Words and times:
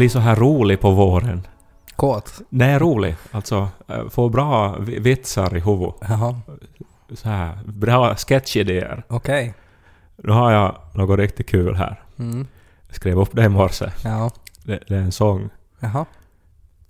blir 0.00 0.08
så 0.08 0.18
här 0.18 0.36
rolig 0.36 0.80
på 0.80 0.90
våren. 0.90 1.46
Kåt? 1.96 2.40
Nej, 2.48 2.78
rolig. 2.78 3.14
Alltså, 3.30 3.68
eh, 3.88 4.08
få 4.10 4.28
bra 4.28 4.76
vi- 4.78 4.98
vitsar 4.98 5.56
i 5.56 5.60
huvudet. 5.60 5.94
Jaha, 6.08 6.40
Så 7.14 7.28
här, 7.28 7.58
bra 7.64 8.14
sketchidéer. 8.16 9.02
okej. 9.08 9.54
Nu 10.16 10.32
har 10.32 10.52
jag 10.52 10.74
något 10.94 11.18
riktigt 11.18 11.48
kul 11.48 11.74
här. 11.76 12.00
Mm. 12.18 12.46
Jag 12.86 12.96
skrev 12.96 13.18
upp 13.20 13.28
det 13.32 13.44
i 13.44 13.48
morse. 13.48 13.90
Ja, 14.04 14.30
Det, 14.64 14.78
det 14.88 14.94
är 14.94 14.98
en 15.00 15.12
sång. 15.12 15.50
jaha. 15.80 16.04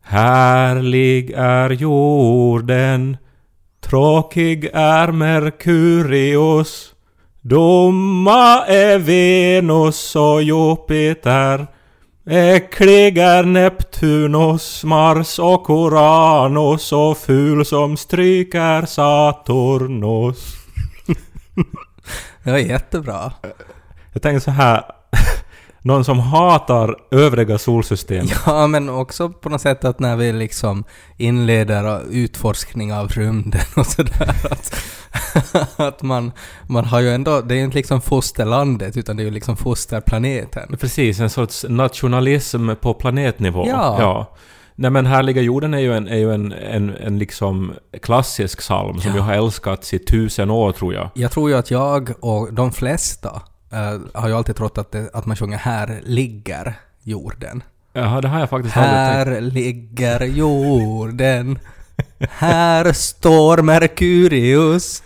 Härlig 0.02 1.30
är 1.36 1.70
jorden, 1.70 3.16
tråkig 3.80 4.70
är 4.72 5.12
Merkurius. 5.12 6.94
Dumma 7.40 8.64
är 8.66 8.98
Venus 8.98 10.16
och 10.16 10.42
Jupiter. 10.42 11.66
Äcklig 12.32 13.18
är 13.18 13.42
Neptunus, 13.42 14.84
Mars 14.84 15.38
och 15.38 15.70
Uranus 15.70 16.92
och 16.92 17.18
ful 17.18 17.66
som 17.66 17.96
stryk 17.96 18.54
är 18.54 18.86
Saturnus. 18.86 20.54
Det 22.44 22.50
var 22.50 22.58
jättebra. 22.58 23.32
Jag 24.12 24.22
tänker 24.22 24.40
så 24.40 24.50
här. 24.50 24.82
Någon 25.82 26.04
som 26.04 26.18
hatar 26.18 26.96
övriga 27.10 27.58
solsystem. 27.58 28.26
Ja, 28.46 28.66
men 28.66 28.88
också 28.88 29.28
på 29.28 29.48
något 29.48 29.60
sätt 29.60 29.84
att 29.84 30.00
när 30.00 30.16
vi 30.16 30.32
liksom 30.32 30.84
inleder 31.16 32.00
utforskning 32.10 32.92
av 32.94 33.08
rymden 33.08 33.60
och 33.76 33.86
sådär 33.86 34.34
att, 34.50 35.80
att 35.80 36.02
man, 36.02 36.32
man 36.68 36.84
har 36.84 37.00
ju 37.00 37.10
ändå, 37.10 37.40
det 37.40 37.54
är 37.54 37.58
ju 37.58 37.64
inte 37.64 37.76
liksom 37.76 38.00
fosterlandet 38.00 38.96
utan 38.96 39.16
det 39.16 39.22
är 39.22 39.24
ju 39.24 39.30
liksom 39.30 39.56
fosterplaneten. 39.56 40.76
Precis, 40.80 41.20
en 41.20 41.30
sorts 41.30 41.66
nationalism 41.68 42.70
på 42.80 42.94
planetnivå. 42.94 43.64
Ja. 43.68 44.36
Nej 44.74 44.90
men 44.90 45.06
Härliga 45.06 45.42
jorden 45.42 45.74
är 45.74 45.78
ju 45.78 45.92
en, 45.96 46.08
är 46.08 46.16
ju 46.16 46.34
en, 46.34 46.52
en, 46.52 46.90
en 46.96 47.18
liksom 47.18 47.72
klassisk 48.02 48.58
psalm 48.58 49.00
som 49.00 49.10
Ja. 49.10 49.16
ju 49.16 49.22
har 49.22 49.34
älskats 49.34 49.94
i 49.94 49.98
tusen 49.98 50.50
år 50.50 50.72
tror 50.72 50.94
jag. 50.94 51.10
Jag 51.14 51.30
tror 51.30 51.50
ju 51.50 51.56
att 51.56 51.70
jag 51.70 52.10
och 52.20 52.52
de 52.52 52.72
flesta 52.72 53.42
eh, 53.72 54.00
har 54.14 54.28
ju 54.28 54.34
alltid 54.34 54.56
trott 54.56 54.78
att, 54.78 54.92
det, 54.92 55.10
att 55.12 55.26
man 55.26 55.36
sjunger 55.36 55.58
”Här 55.58 56.00
ligger 56.04 56.74
jorden”. 57.02 57.62
Jaha, 57.92 58.20
det 58.20 58.28
har 58.28 58.40
jag 58.40 58.50
faktiskt 58.50 58.76
aldrig 58.76 58.94
tänkt. 58.96 59.28
Här 59.28 59.40
ligger 59.40 60.20
jorden. 60.24 61.58
Här 62.30 62.92
står 62.92 63.62
Merkurius. 63.62 65.02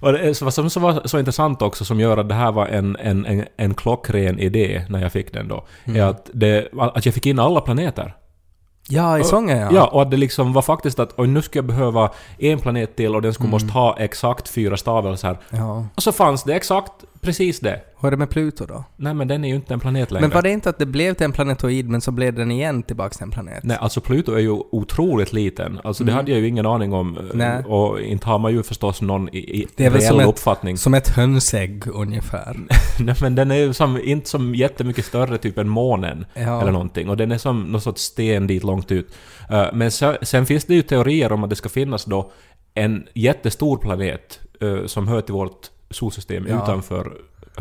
Och 0.00 0.12
det 0.12 0.42
vad 0.42 0.54
som 0.54 0.82
var 0.82 1.06
så 1.08 1.18
intressant 1.18 1.62
också 1.62 1.84
som 1.84 2.00
gör 2.00 2.16
att 2.16 2.28
det 2.28 2.34
här 2.34 2.52
var 2.52 2.66
en, 2.66 2.96
en, 2.96 3.26
en, 3.26 3.44
en 3.56 3.74
klockren 3.74 4.38
idé 4.38 4.82
när 4.88 5.02
jag 5.02 5.12
fick 5.12 5.32
den 5.32 5.48
då, 5.48 5.64
Mm. 5.84 6.00
är 6.00 6.04
att, 6.06 6.30
det, 6.32 6.68
att 6.78 7.04
jag 7.06 7.14
fick 7.14 7.26
in 7.26 7.38
alla 7.38 7.60
planeter. 7.60 8.14
Ja, 8.88 9.18
i 9.18 9.24
sången 9.24 9.58
ja. 9.58 9.68
Ja, 9.72 9.86
och 9.86 10.02
att 10.02 10.10
det 10.10 10.16
liksom 10.16 10.52
var 10.52 10.62
faktiskt 10.62 10.98
att 10.98 11.14
oj, 11.16 11.26
nu 11.28 11.42
ska 11.42 11.58
jag 11.58 11.64
behöva 11.66 12.10
en 12.38 12.58
planet 12.58 12.96
till 12.96 13.14
och 13.14 13.22
den 13.22 13.34
skulle 13.34 13.50
måste 13.50 13.72
ha 13.72 13.96
exakt 13.98 14.48
fyra 14.48 14.76
stavelser. 14.76 15.38
ja. 15.50 15.86
Och 15.94 16.02
så 16.02 16.12
fanns 16.12 16.42
det 16.44 16.54
exakt 16.54 16.92
precis 17.20 17.60
det. 17.60 17.80
Hur 18.00 18.06
är 18.06 18.10
det 18.10 18.16
med 18.16 18.30
Pluto 18.30 18.66
då? 18.66 18.84
Nej 18.96 19.14
men 19.14 19.28
den 19.28 19.44
är 19.44 19.48
ju 19.48 19.54
inte 19.54 19.74
en 19.74 19.80
planet 19.80 20.10
längre. 20.10 20.20
Men 20.28 20.34
var 20.34 20.42
det 20.42 20.50
inte 20.50 20.70
att 20.70 20.78
det 20.78 20.86
blev 20.86 21.14
till 21.14 21.24
en 21.24 21.32
planetoid 21.32 21.88
men 21.88 22.00
så 22.00 22.10
blev 22.10 22.34
den 22.34 22.50
igen 22.50 22.82
tillbaks 22.82 23.16
till 23.16 23.24
en 23.24 23.30
planet? 23.30 23.64
Nej, 23.64 23.76
alltså 23.80 24.00
Pluto 24.00 24.32
är 24.32 24.38
ju 24.38 24.50
otroligt 24.50 25.32
liten. 25.32 25.80
Alltså 25.84 26.04
det 26.04 26.12
hade 26.12 26.30
jag 26.30 26.40
ju 26.40 26.48
ingen 26.48 26.66
aning 26.66 26.92
om. 26.92 27.16
Mm. 27.18 27.30
Nej. 27.34 27.64
Och 27.64 28.00
inte 28.00 28.26
har 28.26 28.38
man 28.38 28.52
ju 28.52 28.62
förstås 28.62 29.02
någon 29.02 29.28
i, 29.28 29.38
i 29.38 29.66
Det 29.76 29.84
är 29.84 29.90
väl 29.90 30.02
som 30.02 30.20
ett- 30.20 30.26
uppfattning. 30.26 30.78
Som 30.78 30.94
ett 30.94 31.08
hönsägg 31.08 31.86
ungefär. 31.86 32.56
Nej 33.00 33.14
men 33.20 33.34
den 33.34 33.50
är 33.50 33.56
ju 33.56 33.72
som, 33.72 34.00
inte 34.04 34.28
som 34.28 34.54
jättemycket 34.54 35.04
större 35.04 35.38
typ 35.38 35.58
än 35.58 35.68
månen. 35.68 36.26
Ja. 36.34 36.60
Eller 36.60 36.72
någonting. 36.72 37.08
Och 37.08 37.16
den 37.16 37.32
är 37.32 37.38
som 37.38 37.62
någon 37.62 37.80
sorts 37.80 38.02
sten 38.02 38.46
dit 38.46 38.64
långt 38.64 38.92
ut. 38.92 39.14
Uh, 39.52 39.66
men 39.72 39.90
så, 39.90 40.16
sen 40.22 40.46
finns 40.46 40.64
det 40.64 40.74
ju 40.74 40.82
teorier 40.82 41.32
om 41.32 41.44
att 41.44 41.50
det 41.50 41.56
ska 41.56 41.68
finnas 41.68 42.04
då 42.04 42.32
en 42.74 43.06
jättestor 43.14 43.76
planet 43.78 44.40
uh, 44.62 44.86
som 44.86 45.08
hör 45.08 45.20
till 45.20 45.34
vårt 45.34 45.70
solsystem 45.96 46.46
Ja. 46.48 46.62
utanför 46.62 47.12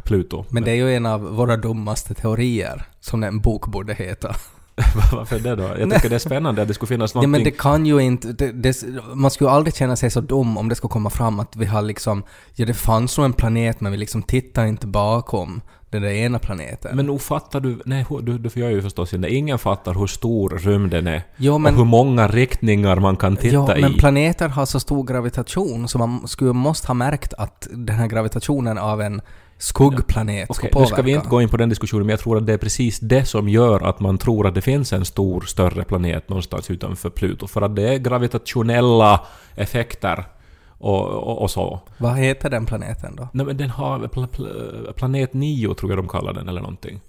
Pluto. 0.03 0.45
Men 0.49 0.63
det 0.63 0.71
är 0.71 0.75
ju 0.75 0.95
en 0.95 1.05
av 1.05 1.21
våra 1.21 1.57
dummaste 1.57 2.13
teorier, 2.13 2.83
som 2.99 3.23
en 3.23 3.39
bok 3.39 3.67
borde 3.67 3.93
heta. 3.93 4.35
Varför 5.11 5.39
det 5.39 5.55
då? 5.55 5.63
Jag 5.63 5.93
tycker 5.93 6.09
det 6.09 6.15
är 6.15 6.19
spännande 6.19 6.61
att 6.61 6.67
det 6.67 6.73
skulle 6.73 6.87
finnas 6.87 7.11
Ja, 7.15 7.17
någonting... 7.17 7.31
men 7.31 7.43
det 7.43 7.51
kan 7.51 7.85
ju 7.85 7.99
inte... 7.99 8.31
Det, 8.33 8.51
det, 8.51 8.85
man 9.13 9.31
skulle 9.31 9.49
aldrig 9.49 9.75
känna 9.75 9.95
sig 9.95 10.11
så 10.11 10.21
dum 10.21 10.57
om 10.57 10.69
det 10.69 10.75
skulle 10.75 10.91
komma 10.91 11.09
fram 11.09 11.39
att 11.39 11.55
vi 11.55 11.65
har 11.65 11.81
liksom... 11.81 12.23
Ja, 12.53 12.65
det 12.65 12.73
fanns 12.73 13.17
nog 13.17 13.25
en 13.25 13.33
planet 13.33 13.81
men 13.81 13.91
vi 13.91 13.97
liksom 13.97 14.23
tittar 14.23 14.65
inte 14.65 14.87
bakom 14.87 15.61
den 15.95 16.03
där 16.03 16.17
ena 16.17 16.39
planeten. 16.39 16.95
Men 16.95 17.05
nog 17.05 17.21
fattar 17.21 17.59
du... 17.59 17.81
Nej, 17.85 18.05
du, 18.21 18.37
du 18.37 18.59
gör 18.59 18.69
ju 18.69 18.81
förstås 18.81 19.13
inte. 19.13 19.27
Ingen 19.27 19.59
fattar 19.59 19.93
hur 19.93 20.07
stor 20.07 20.49
rymden 20.49 21.07
är. 21.07 21.23
jo, 21.37 21.57
men, 21.57 21.73
och 21.73 21.79
hur 21.79 21.85
många 21.85 22.27
riktningar 22.27 22.95
man 22.95 23.15
kan 23.17 23.37
titta 23.37 23.55
ja, 23.55 23.75
i. 23.75 23.81
men 23.81 23.93
planeter 23.93 24.49
har 24.49 24.65
så 24.65 24.79
stor 24.79 25.03
gravitation 25.03 25.87
så 25.87 25.97
man 25.97 26.27
skulle 26.27 26.53
måste 26.53 26.87
ha 26.87 26.93
märkt 26.93 27.33
att 27.33 27.67
den 27.71 27.95
här 27.95 28.07
gravitationen 28.07 28.77
av 28.77 29.01
en 29.01 29.21
skuggplanet 29.57 30.49
Okej, 30.49 30.55
skulle 30.55 30.69
nu 30.69 30.73
påverka. 30.73 30.95
ska 30.95 31.01
vi 31.01 31.11
inte 31.11 31.29
gå 31.29 31.41
in 31.41 31.49
på 31.49 31.57
den 31.57 31.69
diskussionen, 31.69 32.05
men 32.05 32.13
jag 32.13 32.19
tror 32.19 32.37
att 32.37 32.45
det 32.45 32.53
är 32.53 32.57
precis 32.57 32.99
det 32.99 33.25
som 33.25 33.49
gör 33.49 33.89
att 33.89 33.99
man 33.99 34.17
tror 34.17 34.47
att 34.47 34.55
det 34.55 34.61
finns 34.61 34.93
en 34.93 35.05
stor, 35.05 35.41
större 35.41 35.83
planet 35.83 36.29
någonstans 36.29 36.71
utanför 36.71 37.09
Pluto. 37.09 37.47
För 37.47 37.61
att 37.61 37.75
det 37.75 37.93
är 37.93 37.97
gravitationella 37.97 39.25
effekter 39.55 40.25
och, 40.77 41.07
och, 41.07 41.41
och 41.41 41.51
så. 41.51 41.79
Vad 41.97 42.17
heter 42.17 42.49
den 42.49 42.65
planeten 42.65 43.15
då? 43.15 43.27
Nej 43.31 43.45
men 43.45 43.57
den 43.57 43.69
har... 43.69 44.07
Pl, 44.07 44.25
pl, 44.27 44.47
planet 44.95 45.33
9 45.33 45.73
tror 45.73 45.91
jag 45.91 45.99
de 45.99 46.07
kallar 46.07 46.33
den, 46.33 46.49
eller 46.49 46.61
någonting. 46.61 47.01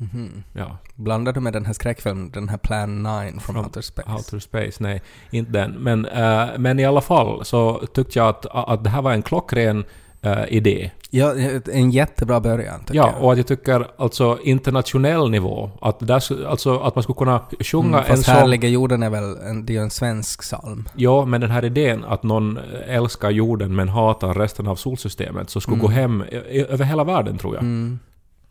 Mhm. 0.00 0.42
Ja. 0.52 0.76
Blandar 0.94 1.32
du 1.32 1.40
med 1.40 1.52
den 1.52 1.66
här 1.66 1.72
skräckfilmen, 1.72 2.30
den 2.30 2.48
här 2.48 2.58
Plan 2.58 3.02
9 3.02 3.30
from 3.30 3.40
From 3.40 3.56
Outer 3.56 3.80
Space? 3.80 4.10
Outer 4.10 4.38
Space, 4.38 4.82
nej, 4.82 5.02
inte 5.30 5.52
den. 5.52 5.70
Men, 5.70 6.06
eh, 6.06 6.48
men 6.58 6.78
i 6.78 6.84
alla 6.84 7.00
fall 7.00 7.44
så 7.44 7.86
tyckte 7.94 8.18
jag 8.18 8.28
att, 8.28 8.46
att 8.46 8.84
det 8.84 8.90
här 8.90 9.02
var 9.02 9.12
en 9.12 9.22
klockren 9.22 9.84
eh, 10.22 10.44
idé. 10.48 10.90
Ja, 11.12 11.34
en 11.72 11.90
jättebra 11.90 12.40
början 12.40 12.80
Ja, 12.92 12.94
jag. 13.14 13.22
och 13.24 13.32
att 13.32 13.38
jag 13.38 13.46
tycker 13.46 13.86
alltså 13.98 14.38
internationell 14.42 15.30
nivå, 15.30 15.70
att, 15.80 15.98
där, 16.00 16.46
alltså, 16.46 16.78
att 16.78 16.94
man 16.94 17.02
skulle 17.02 17.16
kunna 17.16 17.40
sjunga 17.60 17.86
Mm, 17.88 18.00
en 18.00 18.04
fast 18.06 18.24
sång... 18.24 18.34
Härliga 18.34 18.68
jorden 18.68 19.02
är 19.02 19.10
väl 19.10 19.36
en, 19.36 19.66
det 19.66 19.76
är 19.76 19.80
en 19.80 19.90
svensk 19.90 20.40
psalm. 20.40 20.88
Ja, 20.96 21.24
men 21.24 21.40
den 21.40 21.50
här 21.50 21.64
idén 21.64 22.04
att 22.04 22.22
någon 22.22 22.58
älskar 22.86 23.30
jorden 23.30 23.76
men 23.76 23.88
hatar 23.88 24.34
resten 24.34 24.66
av 24.66 24.76
solsystemet, 24.76 25.50
så 25.50 25.60
skulle 25.60 25.74
Mm. 25.74 25.86
gå 25.86 25.92
hem 25.92 26.24
över 26.50 26.84
hela 26.84 27.04
världen 27.04 27.38
tror 27.38 27.54
jag. 27.54 27.62
Mm. 27.62 27.98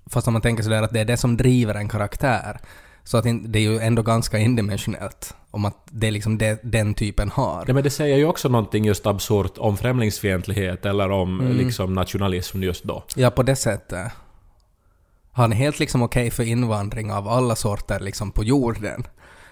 Fast 0.09 0.27
om 0.27 0.33
man 0.33 0.41
tänker 0.41 0.63
sådär 0.63 0.83
att 0.83 0.93
det 0.93 0.99
är 0.99 1.05
det 1.05 1.17
som 1.17 1.37
driver 1.37 1.75
en 1.75 1.89
karaktär. 1.89 2.57
Så 3.03 3.17
att 3.17 3.25
det 3.43 3.59
är 3.59 3.63
ju 3.63 3.79
ändå 3.79 4.01
ganska 4.01 4.37
indimensionellt. 4.37 5.35
Om 5.51 5.65
att 5.65 5.77
det 5.85 6.07
är 6.07 6.11
liksom 6.11 6.37
det 6.37 6.59
den 6.63 6.93
typen 6.93 7.29
har. 7.29 7.63
Ja, 7.67 7.73
men 7.73 7.83
det 7.83 7.89
säger 7.89 8.17
ju 8.17 8.25
också 8.25 8.49
någonting 8.49 8.85
just 8.85 9.05
absurt 9.05 9.57
om 9.57 9.77
främlingsfientlighet 9.77 10.85
eller 10.85 11.11
om 11.11 11.39
Mm. 11.39 11.57
liksom 11.57 11.93
nationalism 11.93 12.63
just 12.63 12.83
då. 12.83 13.03
Ja, 13.15 13.29
på 13.29 13.43
det 13.43 13.55
sättet. 13.55 14.11
Han 15.31 15.51
är 15.51 15.55
helt 15.55 15.79
liksom 15.79 16.01
okej 16.01 16.31
för 16.31 16.43
invandring 16.43 17.11
av 17.11 17.27
alla 17.27 17.55
sorter 17.55 17.99
liksom 17.99 18.31
på 18.31 18.43
jorden. 18.43 19.03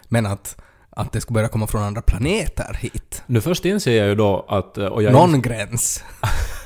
Men 0.07 0.25
att, 0.25 0.57
att 0.89 1.11
det 1.11 1.21
ska 1.21 1.33
börja 1.33 1.47
komma 1.47 1.67
från 1.67 1.83
andra 1.83 2.01
planeter 2.01 2.77
hit. 2.81 3.23
Nu 3.25 3.41
först 3.41 3.65
inser 3.65 3.97
jag 3.97 4.07
ju 4.07 4.15
då 4.15 4.45
att... 4.49 4.77
Och 4.77 5.03
jag 5.03 5.13
Någon 5.13 5.41
gräns. 5.41 6.03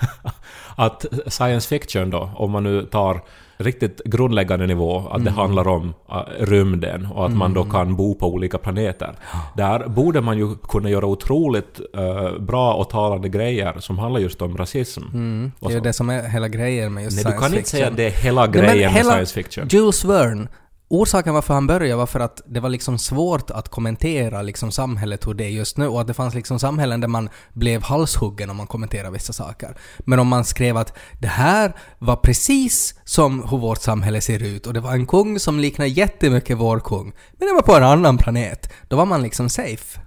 att 0.76 1.06
science 1.28 1.68
fiction 1.68 2.10
då, 2.10 2.32
om 2.36 2.52
man 2.52 2.64
nu 2.64 2.86
tar 2.86 3.22
riktigt 3.64 4.02
grundläggande 4.06 4.68
nivå, 4.68 4.98
att 5.12 5.24
det 5.24 5.30
Mm. 5.30 5.34
handlar 5.34 5.68
om 5.68 5.94
uh, 6.12 6.46
rymden 6.46 7.06
och 7.16 7.26
att 7.26 7.36
man 7.36 7.54
då 7.54 7.64
kan 7.64 7.96
bo 7.96 8.16
på 8.16 8.28
olika 8.34 8.58
planeter. 8.58 9.16
Där 9.58 9.88
borde 9.88 10.22
man 10.22 10.38
ju 10.38 10.56
kunna 10.56 10.90
göra 10.90 11.06
otroligt 11.06 11.80
uh, 11.98 12.40
bra 12.40 12.74
och 12.74 12.90
talande 12.90 13.30
grejer 13.30 13.76
som 13.80 14.00
handlar 14.00 14.20
just 14.22 14.42
om 14.42 14.58
rasism. 14.58 15.04
Mm. 15.14 15.52
Det 15.60 15.66
är 15.68 15.72
ju 15.72 15.80
det 15.80 15.94
som 15.94 16.10
är 16.10 16.24
hela 16.30 16.48
grejen 16.48 16.94
med 16.94 17.04
just 17.04 17.16
Nej, 17.16 17.24
du 17.26 17.30
science 17.32 17.42
kan 17.42 17.52
fiction. 17.52 17.58
inte 17.58 17.70
säga 17.70 17.88
att 17.88 17.98
det 17.98 18.06
är 18.06 18.24
hela 18.24 18.42
Nej, 18.46 18.52
grejen 18.52 18.92
hela- 18.92 19.04
med 19.18 19.28
science 19.28 19.34
fiction. 19.34 19.68
Jules 19.72 20.06
Verne, 20.06 20.48
orsaken 20.92 21.34
varför 21.34 21.54
han 21.54 21.68
började 21.68 21.96
var 21.96 22.06
för 22.06 22.20
att 22.20 22.42
det 22.46 22.60
var 22.60 22.70
liksom 22.70 22.98
svårt 22.98 23.52
att 23.52 23.70
kommentera 23.70 24.42
liksom 24.42 24.72
samhället 24.72 25.28
hur 25.28 25.34
det 25.34 25.44
är 25.44 25.50
just 25.50 25.78
nu 25.78 25.88
och 25.88 26.02
att 26.02 26.08
det 26.08 26.14
fanns 26.14 26.34
liksom 26.34 26.60
samhällen 26.60 27.02
där 27.02 27.08
man 27.08 27.30
blev 27.54 27.84
halshuggen 27.84 28.50
om 28.50 28.58
man 28.58 28.68
kommenterade 28.68 29.12
vissa 29.12 29.34
saker. 29.34 29.78
Men 30.00 30.20
om 30.20 30.28
man 30.28 30.46
skrev 30.46 30.78
att 30.78 30.98
det 31.20 31.28
här 31.28 31.74
var 32.00 32.16
precis 32.16 32.96
som 33.04 33.50
hur 33.50 33.58
vårt 33.58 33.82
samhälle 33.82 34.22
ser 34.22 34.44
ut 34.44 34.68
och 34.68 34.74
det 34.74 34.80
var 34.80 34.92
en 34.92 35.06
kung 35.06 35.40
som 35.40 35.60
liknar 35.60 35.86
jättemycket 35.86 36.58
vår 36.58 36.80
kung, 36.80 37.14
men 37.32 37.48
det 37.48 37.54
var 37.54 37.62
på 37.62 37.76
en 37.76 37.84
annan 37.84 38.18
planet, 38.18 38.74
då 38.88 38.96
var 38.96 39.06
man 39.06 39.24
liksom 39.24 39.50
safe. 39.50 40.00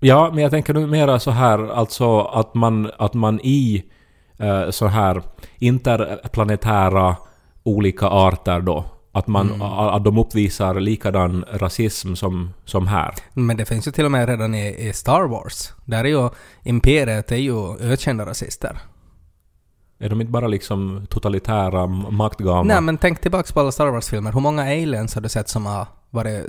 Ja, 0.00 0.30
men 0.34 0.42
jag 0.42 0.50
tänker 0.50 0.74
nu 0.74 0.86
mera 0.86 1.20
så 1.20 1.30
här, 1.30 1.72
alltså 1.72 2.20
att 2.20 2.54
man, 2.54 2.90
att 2.98 3.14
man 3.14 3.40
i 3.40 3.84
uh, 4.40 4.70
så 4.70 4.86
här 4.86 5.22
interplanetära 5.58 7.16
olika 7.62 8.06
arter 8.06 8.60
då, 8.60 8.84
att, 9.18 9.26
man, 9.26 9.46
Mm. 9.48 9.62
att 9.62 10.04
de 10.04 10.18
uppvisar 10.18 10.80
likadan 10.80 11.44
rasism 11.52 12.14
som, 12.14 12.52
som 12.64 12.86
här. 12.86 13.14
Men 13.32 13.56
det 13.56 13.64
finns 13.64 13.86
ju 13.88 13.92
till 13.92 14.04
och 14.04 14.10
med 14.10 14.28
redan 14.28 14.54
i, 14.54 14.88
i 14.88 14.92
Star 14.92 15.22
Wars. 15.28 15.72
Där 15.84 16.04
är 16.04 16.08
ju 16.08 16.28
imperiet 16.62 17.32
är 17.32 17.36
ju 17.36 17.76
ökända 17.80 18.26
rasister. 18.26 18.78
Är 19.98 20.08
de 20.08 20.20
inte 20.20 20.32
bara 20.32 20.46
liksom 20.46 21.06
totalitära, 21.10 21.86
maktgalna? 21.86 22.74
Nej 22.74 22.82
men 22.82 22.98
tänk 22.98 23.20
tillbaks 23.20 23.52
på 23.52 23.60
alla 23.60 23.72
Star 23.72 23.86
Wars-filmer. 23.86 24.32
Hur 24.32 24.40
många 24.40 24.62
aliens 24.62 25.14
har 25.14 25.22
du 25.22 25.28
sett 25.28 25.48
som 25.48 25.66
har 25.66 25.86
varit 26.10 26.46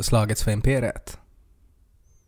slagits 0.00 0.42
för 0.44 0.50
imperiet. 0.50 1.18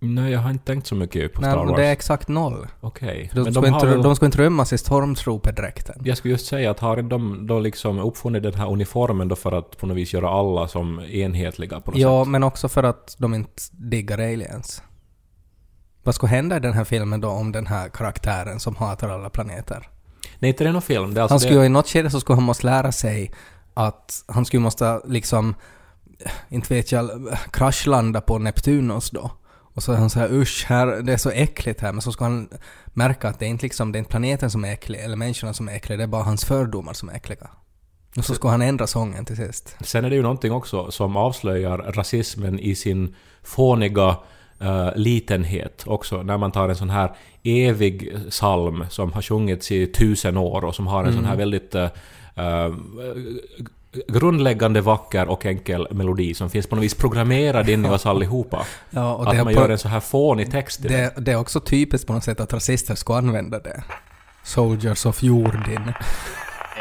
Nej, 0.04 0.32
jag 0.32 0.40
har 0.40 0.50
inte 0.50 0.64
tänkt 0.64 0.86
så 0.86 0.94
mycket 0.94 1.32
på 1.32 1.40
Nej, 1.40 1.50
Star 1.50 1.64
Wars. 1.64 1.76
det 1.76 1.86
är 1.86 1.92
exakt 1.92 2.28
noll. 2.28 2.66
Okej. 2.80 3.30
För 3.32 3.50
de, 3.50 3.56
har 3.56 3.74
inte, 3.74 3.86
väl... 3.86 4.02
de 4.02 4.16
skulle 4.16 4.26
inte 4.26 4.42
rymmas 4.42 4.72
i 4.72 4.78
stormtrooperdräkten. 4.78 6.02
Jag 6.04 6.16
skulle 6.16 6.32
just 6.32 6.46
säga 6.46 6.70
att 6.70 6.80
har 6.80 7.02
de 7.02 7.46
då 7.46 7.60
liksom 7.60 7.98
uppfunnit 7.98 8.42
den 8.42 8.54
här 8.54 8.70
uniformen 8.72 9.28
då 9.28 9.36
för 9.36 9.52
att 9.52 9.78
på 9.78 9.86
något 9.86 9.96
vis 9.96 10.12
göra 10.12 10.28
alla 10.30 10.68
som 10.68 11.00
enhetliga 11.00 11.80
på 11.80 11.90
något 11.90 12.00
Ja, 12.00 12.24
sätt? 12.24 12.30
men 12.30 12.42
också 12.42 12.68
för 12.68 12.82
att 12.82 13.16
de 13.18 13.34
inte 13.34 13.62
diggar 13.72 14.18
aliens. 14.18 14.82
Vad 16.02 16.14
skulle 16.14 16.30
hända 16.30 16.56
i 16.56 16.60
den 16.60 16.72
här 16.72 16.84
filmen 16.84 17.20
då 17.20 17.28
om 17.28 17.52
den 17.52 17.66
här 17.66 17.88
karaktären 17.88 18.60
som 18.60 18.76
hatar 18.76 19.08
alla 19.08 19.30
planeter? 19.30 19.88
Nej, 20.38 20.48
inte 20.48 20.64
det 20.64 20.68
är 20.70 20.72
någon 20.72 20.82
film. 20.82 21.14
Det 21.14 21.20
är 21.20 21.22
alltså 21.22 21.32
han 21.32 21.40
skulle 21.40 21.60
det... 21.60 21.66
i 21.66 21.68
något 21.68 21.88
skede 21.88 22.10
så 22.10 22.20
skulle 22.20 22.36
han 22.36 22.44
måste 22.44 22.66
lära 22.66 22.92
sig 22.92 23.32
att 23.74 24.24
han 24.28 24.44
skulle 24.44 24.62
måste 24.62 25.00
liksom, 25.04 25.54
inte 26.48 26.74
vet 26.74 26.92
jag, 26.92 27.10
kraschlanda 27.52 28.20
på 28.20 28.38
Neptunus 28.38 29.10
då. 29.10 29.30
Och 29.74 29.82
så 29.82 29.92
är 29.92 29.96
han 29.96 30.10
så 30.10 30.18
här 30.18 30.32
usch, 30.32 30.64
här, 30.68 30.86
det 30.86 31.12
är 31.12 31.16
så 31.16 31.30
äckligt 31.30 31.80
här. 31.80 31.92
Men 31.92 32.02
så 32.02 32.12
ska 32.12 32.24
han 32.24 32.48
märka 32.86 33.28
att 33.28 33.38
det 33.38 33.44
är 33.44 33.48
inte 33.48 33.66
liksom, 33.66 33.92
det 33.92 33.96
är 33.96 33.98
inte 33.98 34.10
planeten 34.10 34.50
som 34.50 34.64
är 34.64 34.72
äcklig 34.72 35.00
eller 35.00 35.16
människorna 35.16 35.54
som 35.54 35.68
är 35.68 35.72
äckliga, 35.72 35.96
det 35.96 36.02
är 36.02 36.08
bara 36.08 36.22
hans 36.22 36.44
fördomar 36.44 36.92
som 36.92 37.08
är 37.08 37.14
äckliga. 37.14 37.50
Och 38.16 38.24
så 38.24 38.34
ska 38.34 38.48
han 38.48 38.62
ändra 38.62 38.86
sången 38.86 39.24
till 39.24 39.36
sist. 39.36 39.76
Sen 39.80 40.04
är 40.04 40.10
det 40.10 40.16
ju 40.16 40.22
någonting 40.22 40.52
också 40.52 40.90
som 40.90 41.16
avslöjar 41.16 41.78
rasismen 41.78 42.58
i 42.58 42.74
sin 42.74 43.14
fåniga 43.42 44.16
eh, 44.60 44.90
litenhet 44.96 45.82
också. 45.86 46.22
När 46.22 46.38
man 46.38 46.52
tar 46.52 46.68
en 46.68 46.76
sån 46.76 46.90
här 46.90 47.12
evig 47.42 48.12
psalm 48.30 48.84
som 48.90 49.12
har 49.12 49.22
sjungits 49.22 49.72
i 49.72 49.86
tusen 49.86 50.36
år 50.36 50.64
och 50.64 50.74
som 50.74 50.86
har 50.86 51.04
en 51.04 51.12
sån 51.12 51.24
här 51.24 51.36
väldigt 51.36 51.74
eh, 51.74 51.90
eh, 52.34 52.74
grundläggande 54.08 54.80
vacker 54.80 55.28
och 55.28 55.46
enkel 55.46 55.88
melodi 55.90 56.34
som 56.34 56.50
finns 56.50 56.66
på 56.66 56.76
något 56.76 56.84
vis 56.84 56.94
programmerad 56.94 57.68
in 57.68 57.86
i 57.86 57.88
oss 57.88 58.06
allihopa. 58.06 58.66
Ja, 58.90 59.14
och 59.14 59.28
att 59.30 59.36
man 59.36 59.44
på- 59.44 59.52
gör 59.52 59.68
en 59.68 59.78
så 59.78 59.88
här 59.88 60.00
fånig 60.00 60.50
text 60.50 60.84
i 60.84 60.88
den. 60.88 60.98
det, 60.98 61.12
det 61.20 61.32
är 61.32 61.36
också 61.36 61.60
typiskt 61.60 62.06
på 62.06 62.12
något 62.12 62.24
sätt 62.24 62.40
att 62.40 62.52
rasister 62.52 62.94
ska 62.94 63.16
använda 63.16 63.58
det. 63.58 63.82
Soldiers 64.44 65.06
of 65.06 65.22
jordin. 65.22 65.92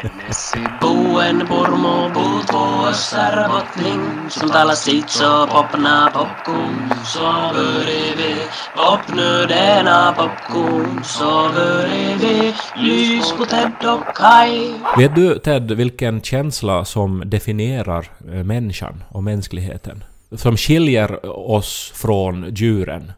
Buen 0.02 1.46
purmo 1.46 2.10
puuttuu 2.14 2.88
össärbottning 2.88 4.30
Som 4.30 4.48
talar 4.48 4.74
sitt 4.74 5.10
så 5.10 5.46
popna 5.46 6.10
popcorn. 6.14 6.92
Så 7.04 7.20
börjar 7.54 8.16
vi. 8.16 8.34
Popnu 8.76 9.46
denna 9.46 10.12
popcorn. 10.12 11.04
Så 11.04 11.50
börjar 11.54 12.16
vi. 12.18 12.54
Lys 12.76 13.32
på 13.32 13.44
Ted 13.44 13.72
och 13.84 14.16
Kai. 14.16 14.74
Vet 14.96 15.14
du 15.14 15.38
Ted 15.38 15.72
vilken 15.72 16.20
känsla 16.20 16.84
som 16.84 17.22
definierar 17.26 18.10
eh, 18.32 18.44
människan 18.44 19.04
och 19.08 19.22
mänskligheten? 19.22 20.04
Som 20.36 20.56
skiljer 20.56 21.26
oss 21.50 21.92
från 21.94 22.54
djuren? 22.54 23.12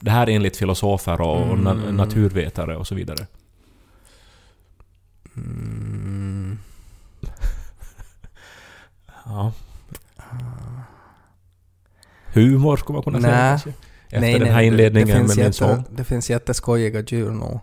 Det 0.00 0.10
här 0.10 0.28
enligt 0.28 0.56
filosofer 0.56 1.20
och 1.20 1.50
och 1.50 1.58
na 1.58 1.74
naturvetare 1.74 2.76
och 2.76 2.86
så 2.86 2.94
vidare. 2.94 3.26
Ja. 9.24 9.52
Humor 12.32 12.76
skulle 12.76 12.94
man 12.94 13.02
kunna 13.02 13.20
säga 13.20 13.34
Nej. 13.34 13.50
kanske? 13.50 13.72
Efter 14.10 14.38
den 14.38 14.54
här 14.54 14.62
inledningen 14.62 15.08
det 15.08 15.14
finns 15.14 15.28
med 15.28 15.36
min 15.36 15.44
jätte, 15.44 15.58
sång. 15.58 15.84
Det 15.90 16.04
finns 16.04 16.30
jätteskojiga 16.30 17.00
djur 17.00 17.30
nog. 17.30 17.60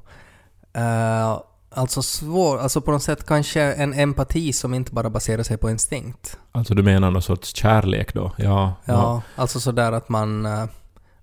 Uh, 0.78 1.42
alltså 1.70 2.02
svår, 2.02 2.58
alltså 2.58 2.82
på 2.82 2.92
något 2.92 3.04
sätt 3.04 3.26
kanske 3.26 3.62
en 3.62 3.94
empati 3.94 4.54
som 4.54 4.74
inte 4.74 4.92
bara 4.92 5.10
baserar 5.10 5.44
sig 5.44 5.58
på 5.58 5.70
instinkt. 5.70 6.38
Alltså 6.52 6.74
du 6.74 6.84
menar 6.84 7.12
någon 7.12 7.22
sorts 7.22 7.56
kärlek 7.56 8.14
då? 8.14 8.32
Ja. 8.38 8.74
Ja, 8.86 9.22
alltså 9.36 9.60
sådär 9.60 9.92
att 9.92 10.10
man... 10.10 10.46
eh, 10.46 10.66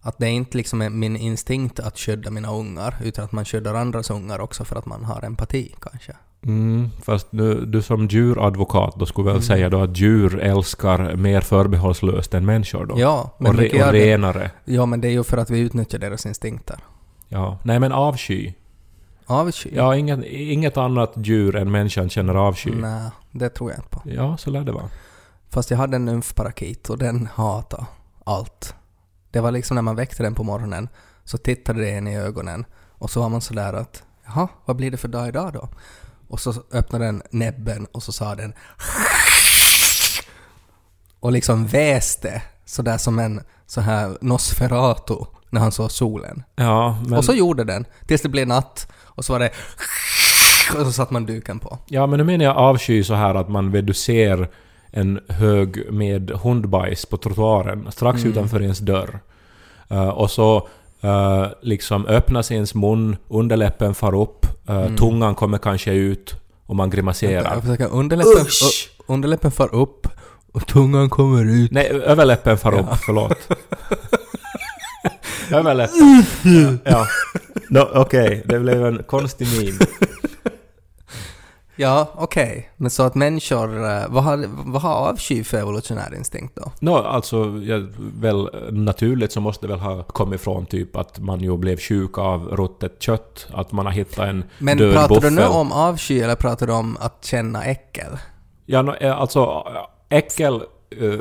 att 0.04 0.18
det 0.18 0.26
är 0.26 0.30
inte 0.30 0.56
liksom 0.56 0.82
är 0.82 0.90
min 0.90 1.16
instinkt 1.16 1.80
att 1.80 1.98
skydda 1.98 2.30
mina 2.30 2.50
ungar, 2.52 2.94
utan 3.04 3.24
att 3.24 3.32
man 3.32 3.44
skyddar 3.44 3.74
andras 3.74 4.10
ungar 4.10 4.38
också 4.38 4.64
för 4.64 4.76
att 4.76 4.86
man 4.86 5.04
har 5.04 5.24
empati 5.24 5.74
kanske. 5.80 6.16
Mm, 6.46 6.90
fast 7.02 7.26
du, 7.30 7.66
du 7.66 7.82
som 7.82 8.06
djuradvokat 8.06 8.94
då 8.96 9.06
skulle 9.06 9.24
väl 9.24 9.32
Mm. 9.36 9.42
säga 9.42 9.68
då 9.70 9.82
att 9.82 9.98
djur 9.98 10.38
älskar 10.40 11.16
mer 11.16 11.40
förbehållslöst 11.40 12.34
än 12.34 12.46
människor 12.46 12.86
då? 12.86 13.00
Ja, 13.00 13.30
men 13.38 13.50
och, 13.50 13.58
re, 13.58 13.84
och 13.86 13.92
renare. 13.92 14.50
Ja, 14.64 14.86
men 14.86 15.00
det 15.00 15.08
är 15.08 15.12
ju 15.12 15.22
för 15.24 15.36
att 15.36 15.50
vi 15.50 15.60
utnyttjar 15.60 15.98
deras 15.98 16.26
instinkter. 16.26 16.76
Ja. 17.28 17.58
Nej 17.62 17.80
men 17.80 17.92
avsky. 17.92 18.52
Avsky? 19.26 19.70
Ja, 19.74 19.96
inget, 19.96 20.24
inget 20.24 20.76
annat 20.76 21.12
djur 21.16 21.56
än 21.56 21.70
människan 21.70 22.10
känner 22.10 22.34
avsky. 22.34 22.70
Nej, 22.74 23.10
det 23.32 23.48
tror 23.48 23.70
jag 23.70 23.78
inte 23.78 23.88
på. 23.90 24.02
Ja, 24.04 24.36
så 24.36 24.50
lär 24.50 24.60
det 24.64 24.72
vara. 24.72 24.88
Fast 25.50 25.70
jag 25.70 25.78
hade 25.78 25.96
en 25.96 26.04
nymfparakit 26.04 26.90
och 26.90 26.98
den 26.98 27.28
hatade 27.34 27.86
allt. 28.24 28.74
Det 29.30 29.40
var 29.40 29.50
liksom 29.50 29.74
när 29.74 29.82
man 29.82 29.96
väckte 29.96 30.22
den 30.22 30.34
på 30.34 30.44
morgonen 30.44 30.88
så 31.24 31.38
tittade 31.38 31.80
det 31.80 31.90
en 31.90 32.08
i 32.08 32.16
ögonen 32.18 32.64
och 32.90 33.10
så 33.10 33.20
var 33.20 33.28
man 33.28 33.40
sådär 33.40 33.72
att 33.72 34.02
jaha, 34.26 34.48
vad 34.64 34.76
blir 34.76 34.90
det 34.90 34.96
för 34.96 35.08
dag 35.08 35.28
idag 35.28 35.52
då? 35.52 35.68
Och 36.32 36.40
så 36.40 36.54
öppnade 36.72 37.04
den 37.04 37.22
näbben 37.30 37.86
och 37.92 38.02
så 38.02 38.12
sa 38.12 38.34
den 38.34 38.52
och 41.20 41.32
liksom 41.32 41.66
väste 41.66 42.42
sådär 42.64 42.98
som 42.98 43.18
en 43.18 43.40
så 43.66 43.80
här 43.80 44.18
Nosferatu 44.20 45.14
när 45.50 45.60
han 45.60 45.72
såg 45.72 45.90
solen. 45.90 46.42
Ja, 46.56 46.98
men, 47.06 47.18
Och 47.18 47.24
så 47.24 47.32
gjorde 47.34 47.64
den 47.64 47.84
tills 48.06 48.22
det 48.22 48.28
blev 48.28 48.48
natt 48.48 48.88
och 49.00 49.24
så 49.24 49.32
var 49.32 49.40
det 49.40 49.50
och 50.80 50.86
så 50.86 50.92
satte 50.92 51.12
man 51.12 51.26
duken 51.26 51.58
på. 51.58 51.78
ja, 51.86 52.06
men 52.06 52.18
nu 52.18 52.24
menar 52.24 52.44
jag 52.44 52.56
avsky 52.56 53.04
så 53.04 53.14
här 53.14 53.34
att 53.34 53.48
man 53.48 53.94
ser 53.94 54.50
en 54.90 55.20
hög 55.28 55.92
med 55.92 56.30
hundbajs 56.30 57.06
på 57.06 57.16
trottoaren 57.16 57.92
strax 57.92 58.18
Mm. 58.20 58.32
utanför 58.32 58.62
ens 58.62 58.78
dörr. 58.78 59.20
Eh, 59.88 60.08
och 60.08 60.30
så 60.30 60.68
eh, 61.02 61.46
liksom 61.62 62.06
öppnas 62.06 62.50
ens 62.52 62.74
mun, 62.74 63.16
underläppen 63.28 63.94
far 63.94 64.14
upp, 64.14 64.46
eh, 64.68 64.94
tungan 64.94 65.34
kommer 65.34 65.58
kanske 65.58 65.92
ut 65.92 66.34
och 66.66 66.76
man 66.76 66.90
grimaserar. 66.90 67.40
Mm. 67.40 67.52
Jag 67.52 67.62
försöker 67.62 67.88
underläppen, 67.92 68.46
Usch! 68.46 68.90
underläppen 69.06 69.50
far 69.50 69.74
upp 69.74 70.08
och 70.52 70.66
tungan 70.66 71.10
kommer 71.10 71.44
ut. 71.44 71.70
Nej, 71.70 71.86
överläppen 71.88 72.58
far 72.58 72.78
upp, 72.78 72.86
förlåt. 73.06 73.38
överläppen. 75.50 76.78
Ja. 76.84 77.06
No, 77.70 77.88
Okej, 77.94 78.42
det 78.46 78.58
blev 78.58 78.86
en 78.86 79.02
konstig 79.02 79.48
min. 79.58 79.78
Ja, 81.76 82.08
okej. 82.14 82.70
Men 82.76 82.90
så 82.90 83.02
att 83.02 83.14
människor, 83.14 83.84
eh, 83.90 84.02
vad 84.08 84.24
har, 84.24 84.44
vad 84.48 84.82
har 84.82 84.94
avsky 84.94 85.44
för 85.44 85.58
evolutionär 85.58 86.14
instinkt 86.16 86.56
då? 86.56 86.72
Nå, 86.80 86.96
alltså, 86.96 87.36
ja, 87.64 87.80
väl 88.20 88.48
naturligt 88.72 89.32
så 89.32 89.40
måste 89.40 89.66
det 89.66 89.70
väl 89.72 89.80
ha 89.80 90.02
kommit 90.02 90.40
från 90.40 90.66
typ 90.66 90.96
att 90.96 91.18
man 91.18 91.40
ju 91.40 91.56
blev 91.56 91.76
sjuk 91.80 92.18
av 92.18 92.48
ruttet 92.48 93.02
kött, 93.02 93.46
att 93.52 93.72
man 93.72 93.86
har 93.86 93.92
hittat 93.92 94.18
en 94.28 94.44
Men 94.58 94.78
död 94.78 94.94
pratar 94.94 95.14
buffel. 95.14 95.34
du 95.34 95.40
nu 95.40 95.46
om 95.46 95.72
avsky 95.72 96.20
eller 96.20 96.34
pratar 96.34 96.66
du 96.66 96.72
om 96.72 96.96
att 97.00 97.24
känna 97.24 97.64
äckel? 97.64 98.18
Ja, 98.66 98.82
no, 98.82 98.94
eh, 99.00 99.20
alltså 99.20 99.64
äckel 100.08 100.54
eh, 101.00 101.18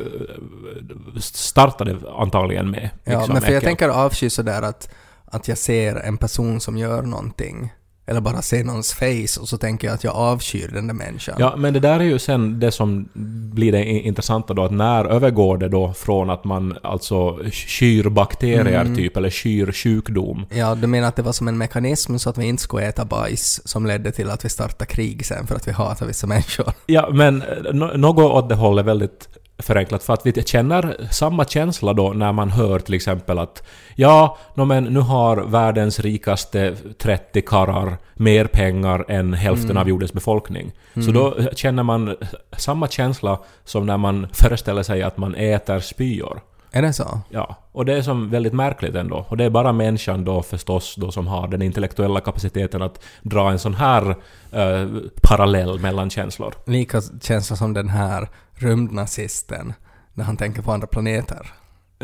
startade 1.19 1.97
antagligen 2.17 2.71
med. 2.71 2.89
Ja, 3.03 3.17
liksom, 3.17 3.33
men 3.33 3.41
för 3.41 3.49
jag 3.49 3.57
äckel. 3.57 3.67
tänker 3.67 3.89
avsky 3.89 4.29
sådär 4.29 4.61
att, 4.61 4.89
att 5.25 5.47
jag 5.47 5.57
ser 5.57 5.95
en 5.95 6.17
person 6.17 6.59
som 6.59 6.77
gör 6.77 7.01
någonting, 7.01 7.73
eller 8.11 8.21
bara 8.21 8.41
ser 8.41 8.63
någons 8.63 8.93
face 8.93 9.41
och 9.41 9.49
så 9.49 9.57
tänker 9.57 9.87
jag 9.87 9.95
att 9.95 10.03
jag 10.03 10.15
avskyr 10.15 10.67
den 10.73 10.87
där 10.87 10.93
människan. 10.93 11.35
Ja, 11.39 11.55
men 11.57 11.73
det 11.73 11.79
där 11.79 11.99
är 11.99 12.03
ju 12.03 12.19
sen 12.19 12.59
det 12.59 12.71
som 12.71 13.09
blir 13.53 13.71
det 13.71 13.85
intressanta 13.85 14.53
då, 14.53 14.63
att 14.63 14.71
när 14.71 15.05
övergår 15.05 15.57
det 15.57 15.69
då 15.69 15.93
från 15.93 16.29
att 16.29 16.43
man 16.43 16.77
alltså 16.83 17.39
skyr 17.51 18.09
bakterier 18.09 18.81
Mm. 18.81 18.95
typ, 18.95 19.17
eller 19.17 19.29
skyr 19.29 19.71
sjukdom? 19.71 20.45
Ja, 20.49 20.75
du 20.75 20.87
menar 20.87 21.07
att 21.07 21.15
det 21.15 21.21
var 21.21 21.31
som 21.31 21.47
en 21.47 21.57
mekanism 21.57 22.17
så 22.17 22.29
att 22.29 22.37
vi 22.37 22.45
inte 22.45 22.63
skulle 22.63 22.85
äta 22.85 23.05
bajs 23.05 23.67
som 23.67 23.85
ledde 23.85 24.11
till 24.11 24.29
att 24.29 24.45
vi 24.45 24.49
startade 24.49 24.85
krig 24.85 25.25
sen 25.25 25.47
för 25.47 25.55
att 25.55 25.67
vi 25.67 25.71
hatar 25.71 26.05
vissa 26.05 26.27
människor? 26.27 26.73
Ja, 26.85 27.09
men 27.13 27.41
eh, 27.41 27.73
något 27.73 28.31
åt 28.43 28.49
det 28.49 28.55
hållet 28.55 28.85
väldigt 28.85 29.27
förenklat, 29.61 30.03
för 30.03 30.13
att 30.13 30.25
vi 30.25 30.43
känner 30.43 31.07
samma 31.11 31.45
känsla 31.45 31.93
då 31.93 32.13
när 32.13 32.31
man 32.31 32.49
hör 32.49 32.79
till 32.79 32.93
exempel 32.93 33.39
att 33.39 33.63
ja, 33.95 34.37
no, 34.53 34.65
men 34.65 34.83
nu 34.83 34.99
har 34.99 35.37
världens 35.37 35.99
rikaste 35.99 36.75
30 36.97 37.41
karrar 37.41 37.97
mer 38.13 38.45
pengar 38.45 39.05
än 39.07 39.33
hälften 39.33 39.77
av 39.77 39.89
jordens 39.89 40.13
befolkning. 40.13 40.71
Så 40.93 41.11
då 41.11 41.35
känner 41.55 41.83
man 41.83 42.15
samma 42.57 42.87
känsla 42.87 43.39
som 43.65 43.85
när 43.85 43.97
man 43.97 44.27
föreställer 44.33 44.83
sig 44.83 45.03
att 45.03 45.17
man 45.17 45.35
äter 45.35 45.79
spyor. 45.79 46.41
Är 46.73 46.81
det 46.81 46.93
så? 46.93 47.19
Ja, 47.29 47.55
och 47.71 47.85
det 47.85 47.93
är 47.93 48.01
som 48.01 48.29
väldigt 48.29 48.53
märkligt 48.53 48.95
ändå. 48.95 49.25
Och 49.29 49.37
det 49.37 49.43
är 49.43 49.49
bara 49.49 49.73
människan 49.73 50.25
då 50.25 50.41
förstås 50.41 50.95
då 50.95 51.11
som 51.11 51.27
har 51.27 51.47
den 51.47 51.61
intellektuella 51.61 52.19
kapaciteten 52.19 52.81
att 52.81 53.03
dra 53.21 53.51
en 53.51 53.59
sån 53.59 53.73
här 53.73 54.15
eh, 54.51 54.87
parallell 55.21 55.79
mellan 55.79 56.09
känslor. 56.09 56.53
Lika 56.65 57.01
känsla 57.21 57.55
som 57.55 57.73
den 57.73 57.89
här 57.89 58.29
rymdnazisten 58.61 59.73
när 60.13 60.23
han 60.25 60.37
tänker 60.37 60.61
på 60.61 60.71
andra 60.71 60.87
planeter. 60.87 61.53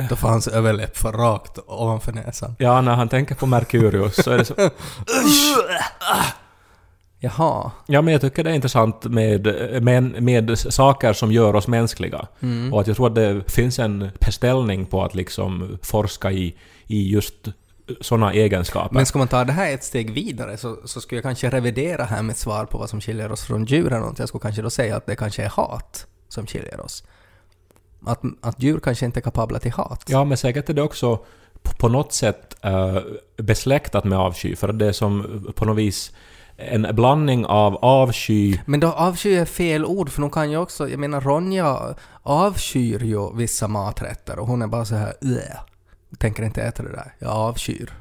Då 0.09 0.15
får 0.15 0.27
hans 0.27 0.47
överläpp 0.47 0.97
för 0.97 1.11
rakt 1.11 1.59
ovanför 1.67 2.11
näsan. 2.11 2.55
Ja, 2.59 2.81
när 2.81 2.95
han 2.95 3.09
tänker 3.09 3.35
på 3.35 3.45
Merkurius 3.45 4.15
så 4.15 4.31
är 4.31 4.37
det 4.37 4.45
så... 4.45 4.55
Jaha. 7.19 7.71
Ja, 7.85 8.01
men 8.01 8.11
jag 8.11 8.21
tycker 8.21 8.43
det 8.43 8.49
är 8.49 8.53
intressant 8.53 9.03
med, 9.03 9.47
med, 9.83 10.23
med 10.23 10.59
saker 10.59 11.13
som 11.13 11.31
gör 11.31 11.55
oss 11.55 11.67
mänskliga. 11.67 12.27
Mm. 12.39 12.73
Och 12.73 12.81
att 12.81 12.87
jag 12.87 12.95
tror 12.95 13.07
att 13.07 13.15
det 13.15 13.51
finns 13.51 13.79
en 13.79 14.09
beställning 14.19 14.85
på 14.85 15.03
att 15.03 15.15
liksom 15.15 15.77
forska 15.81 16.31
i, 16.31 16.55
i 16.87 17.09
just 17.09 17.35
sådana 18.01 18.33
egenskaper. 18.33 18.95
Men 18.95 19.05
ska 19.05 19.19
man 19.19 19.27
ta 19.27 19.43
det 19.43 19.53
här 19.53 19.73
ett 19.73 19.83
steg 19.83 20.11
vidare 20.11 20.57
så, 20.57 20.77
så 20.85 21.01
skulle 21.01 21.17
jag 21.17 21.23
kanske 21.23 21.49
revidera 21.49 22.03
här 22.03 22.23
mitt 22.23 22.37
svar 22.37 22.65
på 22.65 22.77
vad 22.77 22.89
som 22.89 23.01
skiljer 23.01 23.31
oss 23.31 23.43
från 23.43 23.65
djur 23.65 23.87
eller 23.87 23.99
något. 23.99 24.19
Jag 24.19 24.27
skulle 24.27 24.41
kanske 24.41 24.61
då 24.61 24.69
säga 24.69 24.97
att 24.97 25.05
det 25.05 25.15
kanske 25.15 25.43
är 25.43 25.49
hat 25.49 26.07
som 26.27 26.47
skiljer 26.47 26.81
oss. 26.81 27.03
Att, 28.05 28.21
att 28.41 28.63
djur 28.63 28.79
kanske 28.79 29.05
inte 29.05 29.19
är 29.19 29.21
kapabla 29.21 29.59
till 29.59 29.71
hat. 29.71 30.03
Ja, 30.07 30.23
men 30.23 30.37
säkert 30.37 30.69
är 30.69 30.73
det 30.73 30.81
också 30.81 31.25
på, 31.61 31.89
något 31.89 32.13
sätt 32.13 32.55
uh, 32.65 32.99
besläktat 33.37 34.03
med 34.03 34.19
avsky, 34.19 34.55
för 34.55 34.73
det 34.73 34.85
är 34.85 34.91
som 34.91 35.43
på 35.55 35.65
något 35.65 35.77
vis 35.77 36.11
en 36.57 36.87
blandning 36.91 37.45
av 37.45 37.75
avsky... 37.75 38.57
Men 38.65 38.79
då 38.79 38.87
avsky 38.87 39.35
är 39.35 39.45
fel 39.45 39.85
ord 39.85 40.09
för 40.09 40.21
hon 40.21 40.31
kan 40.31 40.51
ju 40.51 40.57
också, 40.57 40.89
jag 40.89 40.99
menar 40.99 41.21
Ronja 41.21 41.95
avskyr 42.23 43.03
ju 43.03 43.35
vissa 43.35 43.67
maträtter 43.67 44.39
och 44.39 44.47
hon 44.47 44.61
är 44.61 44.67
bara 44.67 44.85
så 44.85 44.95
här 44.95 45.13
"Ugh." 45.21 45.57
tänker 46.17 46.43
inte 46.43 46.61
äta 46.61 46.83
det 46.83 46.91
där, 46.91 47.13
jag 47.19 47.29
avskyr. 47.29 47.93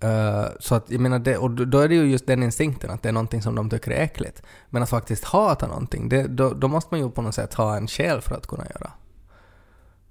Eh, 0.00 0.44
så 0.60 0.74
att 0.74 0.90
jag 0.90 1.00
menar, 1.00 1.18
det, 1.18 1.36
och 1.36 1.50
då 1.50 1.78
är 1.78 1.88
det 1.88 1.94
ju 1.94 2.10
just 2.10 2.26
den 2.26 2.42
instinkten 2.42 2.90
att 2.90 3.02
det 3.02 3.08
är 3.08 3.12
någonting 3.12 3.42
som 3.42 3.54
de 3.54 3.70
tycker 3.70 3.90
är 3.90 4.02
äckligt. 4.02 4.42
Men 4.70 4.82
att 4.82 4.90
faktiskt 4.90 5.24
hata 5.24 5.66
någonting, 5.66 6.08
det, 6.08 6.26
då, 6.28 6.52
då 6.52 6.68
måste 6.68 6.88
man 6.90 7.00
ju 7.00 7.10
på 7.10 7.22
något 7.22 7.34
sätt 7.34 7.54
ha 7.54 7.76
en 7.76 7.88
själ 7.88 8.20
för 8.20 8.34
att 8.34 8.46
kunna 8.46 8.64
göra. 8.74 8.90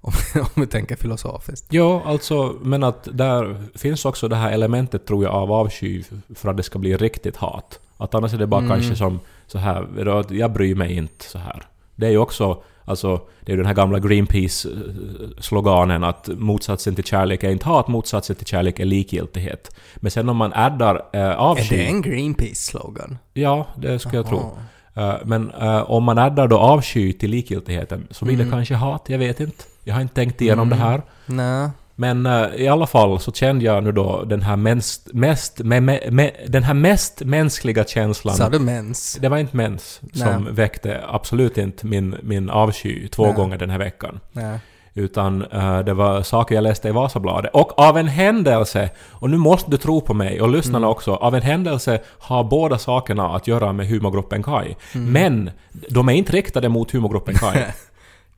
Om, 0.02 0.12
om 0.34 0.46
vi 0.54 0.66
tänker 0.66 0.96
filosofiskt. 0.96 1.66
Ja, 1.70 2.02
alltså, 2.06 2.54
men 2.62 2.82
att 2.84 3.08
där 3.12 3.64
finns 3.74 4.04
också 4.04 4.28
det 4.28 4.36
här 4.36 4.52
elementet 4.52 5.06
tror 5.06 5.24
jag 5.24 5.34
av 5.34 5.52
avsky 5.52 6.02
för 6.34 6.48
att 6.48 6.56
det 6.56 6.62
ska 6.62 6.78
bli 6.78 6.96
riktigt 6.96 7.36
hat. 7.36 7.80
Att 7.96 8.14
annars 8.14 8.34
är 8.34 8.38
det 8.38 8.46
bara 8.46 8.60
Mm. 8.60 8.70
kanske 8.70 8.96
som 8.96 9.20
så 9.46 9.58
här, 9.58 9.88
jag 10.34 10.52
bryr 10.52 10.74
mig 10.74 10.92
inte 10.92 11.24
så 11.24 11.38
här. 11.38 11.68
Det 11.96 12.06
är 12.06 12.10
ju 12.10 12.18
också, 12.18 12.62
alltså, 12.90 13.20
det 13.40 13.52
är 13.52 13.54
ju 13.56 13.56
den 13.56 13.66
här 13.66 13.74
gamla 13.74 13.98
Greenpeace-sloganen 13.98 16.04
att 16.04 16.28
motsatsen 16.28 16.94
till 16.94 17.04
kärlek 17.04 17.44
är 17.44 17.50
inte 17.50 17.68
hat, 17.68 17.88
motsatsen 17.88 18.36
till 18.36 18.46
kärlek 18.46 18.80
är 18.80 18.84
likgiltighet. 18.84 19.76
Men 19.96 20.10
sen 20.10 20.28
om 20.28 20.36
man 20.36 20.52
addar 20.54 20.94
eh, 21.12 21.20
Är 21.20 21.34
avsky... 21.34 21.76
det 21.76 21.86
en 21.86 22.02
Greenpeace-slogan? 22.02 23.18
Ja, 23.34 23.66
det 23.76 23.98
skulle 23.98 24.16
jag 24.16 24.26
tro. 24.28 24.58
Eh, 24.94 25.14
men 25.24 25.50
eh, 25.50 25.90
om 25.90 26.04
man 26.04 26.18
addar 26.18 26.48
då 26.48 26.58
avsky 26.58 27.12
till 27.12 27.30
likgiltigheten 27.30 28.06
så 28.10 28.24
blir 28.24 28.36
det 28.36 28.42
Mm. 28.42 28.52
kanske 28.52 28.74
hat, 28.74 29.04
jag 29.08 29.18
vet 29.18 29.40
inte. 29.40 29.64
Jag 29.84 29.94
har 29.94 30.00
inte 30.02 30.14
tänkt 30.14 30.40
igenom 30.40 30.68
Mm. 30.68 30.78
det 30.78 30.84
här. 30.84 31.02
Nej. 31.26 31.70
Men 32.00 32.26
eh, 32.26 32.46
i 32.56 32.68
alla 32.68 32.86
fall 32.86 33.20
så 33.20 33.32
kände 33.32 33.64
jag 33.64 33.84
nu 33.84 33.92
då 33.92 34.24
den 34.24 34.42
här 34.42 34.56
mest, 34.56 35.12
mest, 35.12 35.58
me, 35.58 35.80
me, 35.80 36.00
me, 36.10 36.30
den 36.48 36.62
här 36.62 36.74
mest 36.74 37.22
mänskliga 37.24 37.84
känslan. 37.84 38.34
Sa 38.34 38.48
du 38.48 38.58
mens? 38.58 39.18
Det 39.20 39.28
var 39.28 39.38
inte 39.38 39.56
mens 39.56 40.00
som 40.12 40.44
Nej. 40.44 40.52
väckte 40.52 41.00
absolut 41.08 41.58
inte 41.58 41.86
min, 41.86 42.16
min 42.22 42.50
avsky 42.50 43.08
två 43.08 43.24
Nej. 43.26 43.34
gånger 43.34 43.58
den 43.58 43.70
här 43.70 43.78
veckan. 43.78 44.20
Nej. 44.32 44.58
Utan 44.94 45.42
eh, 45.42 45.78
det 45.78 45.94
var 45.94 46.22
saker 46.22 46.54
jag 46.54 46.62
läste 46.62 46.88
i 46.88 46.92
Vasabladet. 46.92 47.50
Och 47.54 47.78
av 47.78 47.98
en 47.98 48.08
händelse, 48.08 48.90
och 49.10 49.30
nu 49.30 49.36
måste 49.36 49.70
du 49.70 49.76
tro 49.76 50.00
på 50.00 50.14
mig 50.14 50.40
och 50.40 50.48
lyssnarna 50.48 50.78
Mm. 50.86 50.90
också, 50.90 51.14
av 51.14 51.34
en 51.34 51.42
händelse 51.42 52.00
har 52.18 52.44
båda 52.44 52.78
sakerna 52.78 53.36
att 53.36 53.46
göra 53.46 53.72
med 53.72 53.86
humorgruppen 53.88 54.42
Kai. 54.42 54.76
Mm. 54.94 55.12
Men 55.12 55.50
de 55.90 56.08
är 56.08 56.12
inte 56.12 56.32
riktade 56.32 56.68
mot 56.68 56.90
humorgruppen 56.90 57.34
Kai. 57.34 57.64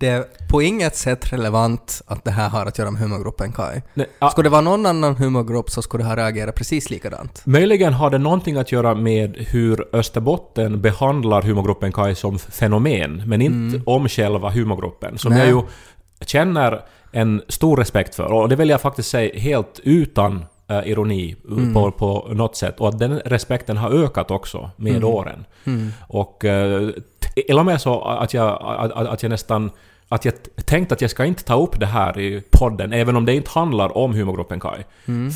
Det 0.02 0.08
är 0.08 0.24
på 0.50 0.62
inget 0.62 0.96
sätt 0.96 1.32
relevant 1.32 2.02
att 2.06 2.24
det 2.24 2.30
här 2.30 2.48
har 2.48 2.66
att 2.66 2.78
göra 2.78 2.90
med 2.90 3.00
humorgruppen 3.00 3.52
Kai. 3.52 3.82
Nej, 3.94 4.06
ah, 4.18 4.30
Skulle 4.30 4.46
det 4.46 4.50
vara 4.50 4.60
någon 4.60 4.86
annan 4.86 5.16
humorgrupp 5.16 5.70
så 5.70 5.82
skulle 5.82 6.04
det 6.04 6.08
ha 6.08 6.16
reagerat 6.16 6.54
precis 6.54 6.90
likadant. 6.90 7.42
Möjligen 7.46 7.92
har 7.92 8.10
det 8.10 8.18
någonting 8.18 8.56
att 8.56 8.72
göra 8.72 8.94
med 8.94 9.36
hur 9.36 9.88
Österbotten 9.92 10.80
behandlar 10.80 11.42
humorgruppen 11.42 11.92
Kai 11.92 12.14
som 12.14 12.38
fenomen, 12.38 13.22
men 13.26 13.42
inte 13.42 13.82
om 13.86 14.08
själva 14.08 14.50
humorgruppen, 14.50 15.18
som 15.18 15.32
Nej. 15.32 15.40
jag 15.40 15.48
ju 15.48 15.62
känner 16.26 16.82
en 17.12 17.42
stor 17.48 17.76
respekt 17.76 18.14
för. 18.14 18.32
Och 18.32 18.48
det 18.48 18.56
vill 18.56 18.68
jag 18.68 18.80
faktiskt 18.80 19.10
säga 19.10 19.38
helt 19.38 19.80
utan 19.82 20.44
eh, 20.68 20.88
ironi 20.88 21.36
på, 21.74 21.90
på 21.90 22.28
något 22.34 22.56
sätt. 22.56 22.80
Och 22.80 22.88
att 22.88 22.98
den 22.98 23.20
respekten 23.20 23.76
har 23.76 23.90
ökat 24.04 24.30
också 24.30 24.70
med 24.76 25.04
åren. 25.04 25.44
Och 26.08 26.44
uh, 26.44 26.90
till 27.34 27.58
och 27.58 27.66
med 27.66 27.80
så 27.80 28.00
att 28.02 28.34
jag, 28.34 28.62
att 28.78 28.92
att 28.92 29.22
jag 29.22 29.30
nästan 29.30 29.70
att 30.14 30.24
jag 30.24 30.34
tänkte 30.64 30.94
att 30.94 31.00
jag 31.00 31.10
ska 31.10 31.24
inte 31.24 31.44
ta 31.44 31.54
upp 31.62 31.80
det 31.80 31.86
här 31.86 32.18
i 32.20 32.42
podden, 32.50 32.92
även 32.92 33.16
om 33.16 33.24
det 33.24 33.34
inte 33.34 33.50
handlar 33.50 33.96
om 33.98 34.14
humorgruppen 34.14 34.60
Kai. 34.60 34.82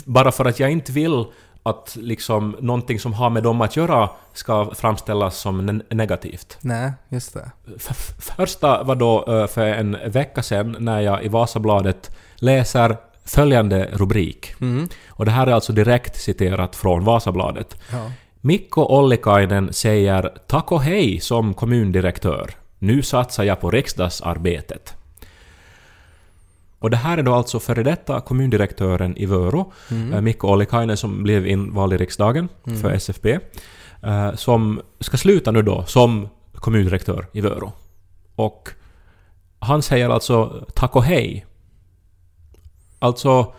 Bara 0.04 0.32
för 0.32 0.44
att 0.44 0.60
jag 0.60 0.70
inte 0.70 0.92
vill 0.92 1.24
att 1.62 1.96
liksom 2.00 2.56
någonting 2.60 3.00
som 3.00 3.12
har 3.12 3.30
med 3.30 3.42
dem 3.42 3.60
att 3.60 3.76
göra 3.76 4.10
ska 4.32 4.74
framställas 4.74 5.36
som 5.38 5.70
ne- 5.70 5.94
negativt. 5.94 6.58
Nej, 6.60 6.92
just 7.08 7.34
det. 7.34 7.50
F- 7.76 8.14
första 8.18 8.82
var 8.82 8.94
då 8.94 9.46
för 9.50 9.66
en 9.66 9.96
vecka 10.06 10.42
sedan 10.42 10.76
när 10.78 11.00
jag 11.00 11.24
i 11.24 11.28
Vasabladet 11.28 12.16
läser 12.36 12.96
följande 13.24 13.88
rubrik. 13.92 14.54
Mm. 14.60 14.88
Och 15.08 15.24
det 15.24 15.30
här 15.30 15.46
är 15.46 15.52
alltså 15.52 15.72
direkt 15.72 16.16
citerat 16.16 16.76
från 16.76 17.04
Vasabladet. 17.04 17.80
Ja. 17.92 18.10
Mikko 18.40 18.82
Ollikainen 18.82 19.72
säger 19.72 20.30
tack 20.46 20.72
och 20.72 20.82
hej 20.82 21.20
som 21.20 21.54
kommundirektör. 21.54 22.50
Nu 22.78 23.02
satsar 23.02 23.44
jag 23.44 23.60
på 23.60 23.70
riksdagsarbetet. 23.70 24.94
Och 26.78 26.90
det 26.90 26.96
här 26.96 27.18
är 27.18 27.22
då 27.22 27.34
alltså 27.34 27.60
före 27.60 27.82
detta 27.82 28.20
kommundirektören 28.20 29.16
i 29.16 29.26
Vörå, 29.26 29.72
mm. 29.90 30.24
Mikko 30.24 30.48
Ollikainen 30.48 30.96
som 30.96 31.22
blev 31.22 31.46
invald 31.46 31.92
i 31.92 31.96
riksdagen 31.96 32.48
för 32.82 32.90
SFP, 32.90 33.38
eh, 34.02 34.34
som 34.34 34.80
ska 35.00 35.16
sluta 35.16 35.50
nu 35.50 35.62
då 35.62 35.84
som 35.84 36.28
kommundirektör 36.54 37.26
i 37.32 37.40
Vörå. 37.40 37.72
Och 38.34 38.68
han 39.58 39.82
säger 39.82 40.08
alltså 40.08 40.66
tack 40.74 40.96
och 40.96 41.04
hej. 41.04 41.46
Alltså, 42.98 43.54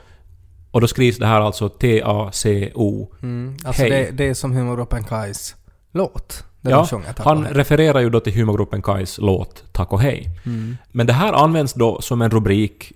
och 0.71 0.81
då 0.81 0.87
skrivs 0.87 1.17
det 1.17 1.25
här 1.25 1.41
alltså 1.41 1.69
T-A-C-O. 1.69 3.13
Mm. 3.21 3.57
Alltså 3.63 3.81
Hej. 3.81 3.89
det, 3.89 4.11
det 4.11 4.29
är 4.29 4.33
som 4.33 4.51
humorgruppen 4.51 5.03
Kais 5.03 5.55
låt. 5.91 6.46
Den 6.67 6.77
Ja, 6.77 6.77
de 6.77 6.87
sjunger 6.87 7.13
tack 7.13 7.25
han 7.25 7.37
och 7.37 7.43
hej. 7.43 7.53
refererar 7.53 7.99
ju 7.99 8.09
då 8.09 8.19
till 8.19 8.33
humorgruppen 8.33 8.81
Kais 8.81 9.17
låt 9.17 9.63
Tack 9.71 9.93
och 9.93 10.01
hej. 10.01 10.29
Mm. 10.45 10.77
Men 10.91 11.07
det 11.07 11.13
här 11.13 11.33
används 11.33 11.73
då 11.73 12.01
som 12.01 12.21
en 12.21 12.31
rubrik 12.31 12.93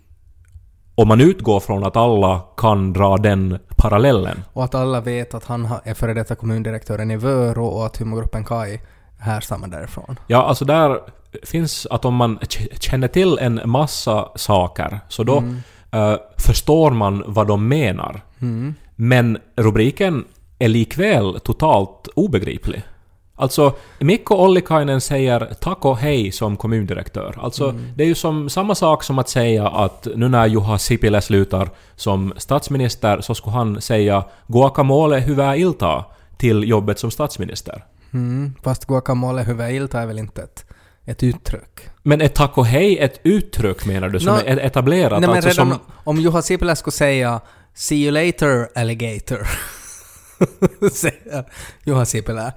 om 0.95 1.07
man 1.07 1.21
utgår 1.21 1.59
från 1.59 1.83
att 1.83 1.95
alla 1.95 2.41
kan 2.57 2.93
dra 2.93 3.17
den 3.17 3.59
parallellen. 3.77 4.43
Och 4.53 4.63
att 4.63 4.75
alla 4.75 5.01
vet 5.01 5.33
att 5.33 5.45
han 5.45 5.69
är 5.83 5.93
före 5.93 6.13
detta 6.13 6.35
kommundirektören 6.35 7.11
i 7.11 7.17
Vörå 7.17 7.65
och 7.65 7.85
att 7.85 7.97
humorgruppen 7.97 8.45
Kai 8.45 8.79
härstammar 9.19 9.67
därifrån. 9.67 10.19
Ja, 10.27 10.43
alltså 10.43 10.65
där 10.65 10.99
finns 11.43 11.87
att 11.89 12.05
om 12.05 12.15
man 12.15 12.39
känner 12.79 13.07
till 13.07 13.37
en 13.41 13.61
massa 13.65 14.29
saker 14.35 14.99
så 15.09 15.23
då 15.23 15.43
eh, 15.91 16.15
förstår 16.37 16.91
man 16.91 17.23
vad 17.27 17.47
de 17.47 17.67
menar. 17.67 18.21
Mm. 18.41 18.75
Men 18.95 19.37
rubriken 19.55 20.25
är 20.59 20.67
likväl 20.67 21.39
totalt 21.39 22.07
obegriplig. 22.15 22.83
Alltså, 23.41 23.73
Mikko 23.99 24.35
Ollikainen 24.35 25.01
säger 25.01 25.53
tack 25.59 25.85
och 25.85 25.97
hej 25.97 26.31
som 26.31 26.57
kommundirektör. 26.57 27.39
Alltså, 27.41 27.75
det 27.95 28.03
är 28.03 28.07
ju 28.07 28.15
som 28.15 28.49
samma 28.49 28.75
sak 28.75 29.03
som 29.03 29.19
att 29.19 29.29
säga 29.29 29.67
att 29.67 30.07
nu 30.15 30.29
när 30.29 30.47
Juha 30.47 30.77
Sipilä 30.77 31.21
slutar 31.21 31.69
som 31.95 32.33
statsminister 32.37 33.21
så 33.21 33.35
skulle 33.35 33.55
han 33.55 33.81
säga 33.81 34.23
guacamole 34.47 35.19
hyvää 35.19 35.55
iltaa 35.55 36.03
till 36.37 36.69
jobbet 36.69 36.99
som 36.99 37.11
statsminister. 37.11 37.83
Mm. 38.13 38.53
Fast 38.63 38.85
guacamole 38.85 39.43
huvudilta 39.43 40.01
är 40.01 40.05
väl 40.05 40.19
inte 40.19 40.41
ett, 40.41 40.65
ett 41.05 41.23
uttryck? 41.23 41.89
Men 42.03 42.21
är 42.21 42.27
tack 42.27 42.57
och 42.57 42.65
hej 42.65 42.97
ett 42.99 43.19
uttryck 43.23 43.85
menar 43.85 44.09
du, 44.09 44.19
som 44.19 44.33
Nå, 44.33 44.41
är 44.45 44.57
etablerat? 44.57 45.21
Nej 45.21 45.29
men 45.29 45.29
alltså 45.29 45.49
redan 45.49 45.69
som, 45.69 45.79
om 46.03 46.17
Juha 46.17 46.41
Sipilä 46.41 46.75
skulle 46.75 46.91
säga 46.91 47.41
“See 47.73 47.97
you 47.97 48.11
later 48.11 48.69
alligator” 48.75 49.47
säger 50.91 51.45
Juha 51.85 52.05
Sipilä. 52.05 52.53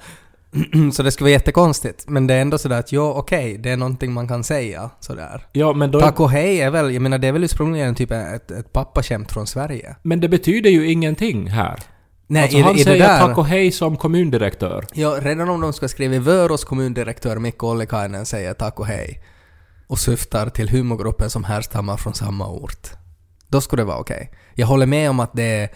så 0.92 1.02
det 1.02 1.12
skulle 1.12 1.24
vara 1.24 1.32
jättekonstigt. 1.32 2.04
Men 2.08 2.26
det 2.26 2.34
är 2.34 2.40
ändå 2.40 2.58
sådär 2.58 2.78
att 2.78 2.92
ja, 2.92 3.12
okej, 3.12 3.58
det 3.58 3.70
är 3.70 3.76
någonting 3.76 4.12
man 4.12 4.28
kan 4.28 4.44
säga 4.44 4.90
sådär. 5.00 5.46
ja, 5.52 5.72
men, 5.72 5.90
då, 5.90 6.00
Tack 6.00 6.20
och 6.20 6.30
hej 6.30 6.60
är 6.60 6.70
väl, 6.70 6.94
jag 6.94 7.02
menar 7.02 7.18
det 7.18 7.28
är 7.28 7.32
väl 7.32 7.44
ursprungligen 7.44 7.94
typ 7.94 8.10
ett, 8.10 8.50
ett 8.50 8.72
pappaskämt 8.72 9.32
från 9.32 9.46
Sverige. 9.46 9.96
men 10.02 10.20
det 10.20 10.28
betyder 10.28 10.70
ju 10.70 10.90
ingenting 10.90 11.46
här. 11.46 11.80
Nej, 12.26 12.42
alltså, 12.42 12.58
i, 12.58 12.60
han 12.60 12.76
i 12.76 12.84
säger 12.84 13.08
där... 13.08 13.20
tack 13.20 13.38
och 13.38 13.46
hej 13.46 13.72
som 13.72 13.96
kommundirektör. 13.96 14.84
Ja, 14.92 15.16
redan 15.20 15.48
om 15.48 15.60
de 15.60 15.72
ska 15.72 15.88
skriva 15.88 16.18
Vörås 16.18 16.64
kommundirektör 16.64 17.38
Mikko 17.38 17.66
Ollikainen 17.66 18.26
säger 18.26 18.54
tack 18.54 18.80
och 18.80 18.86
hej 18.86 19.22
och 19.86 19.98
syftar 19.98 20.48
till 20.48 20.68
humorgruppen 20.68 21.30
som 21.30 21.44
härstammar 21.44 21.96
från 21.96 22.14
samma 22.14 22.48
ort. 22.48 22.88
Då 23.48 23.60
skulle 23.60 23.82
det 23.82 23.86
vara 23.86 23.98
okej. 23.98 24.30
Jag 24.54 24.66
håller 24.66 24.86
med 24.86 25.10
om 25.10 25.20
att 25.20 25.32
det 25.32 25.42
är 25.42 25.68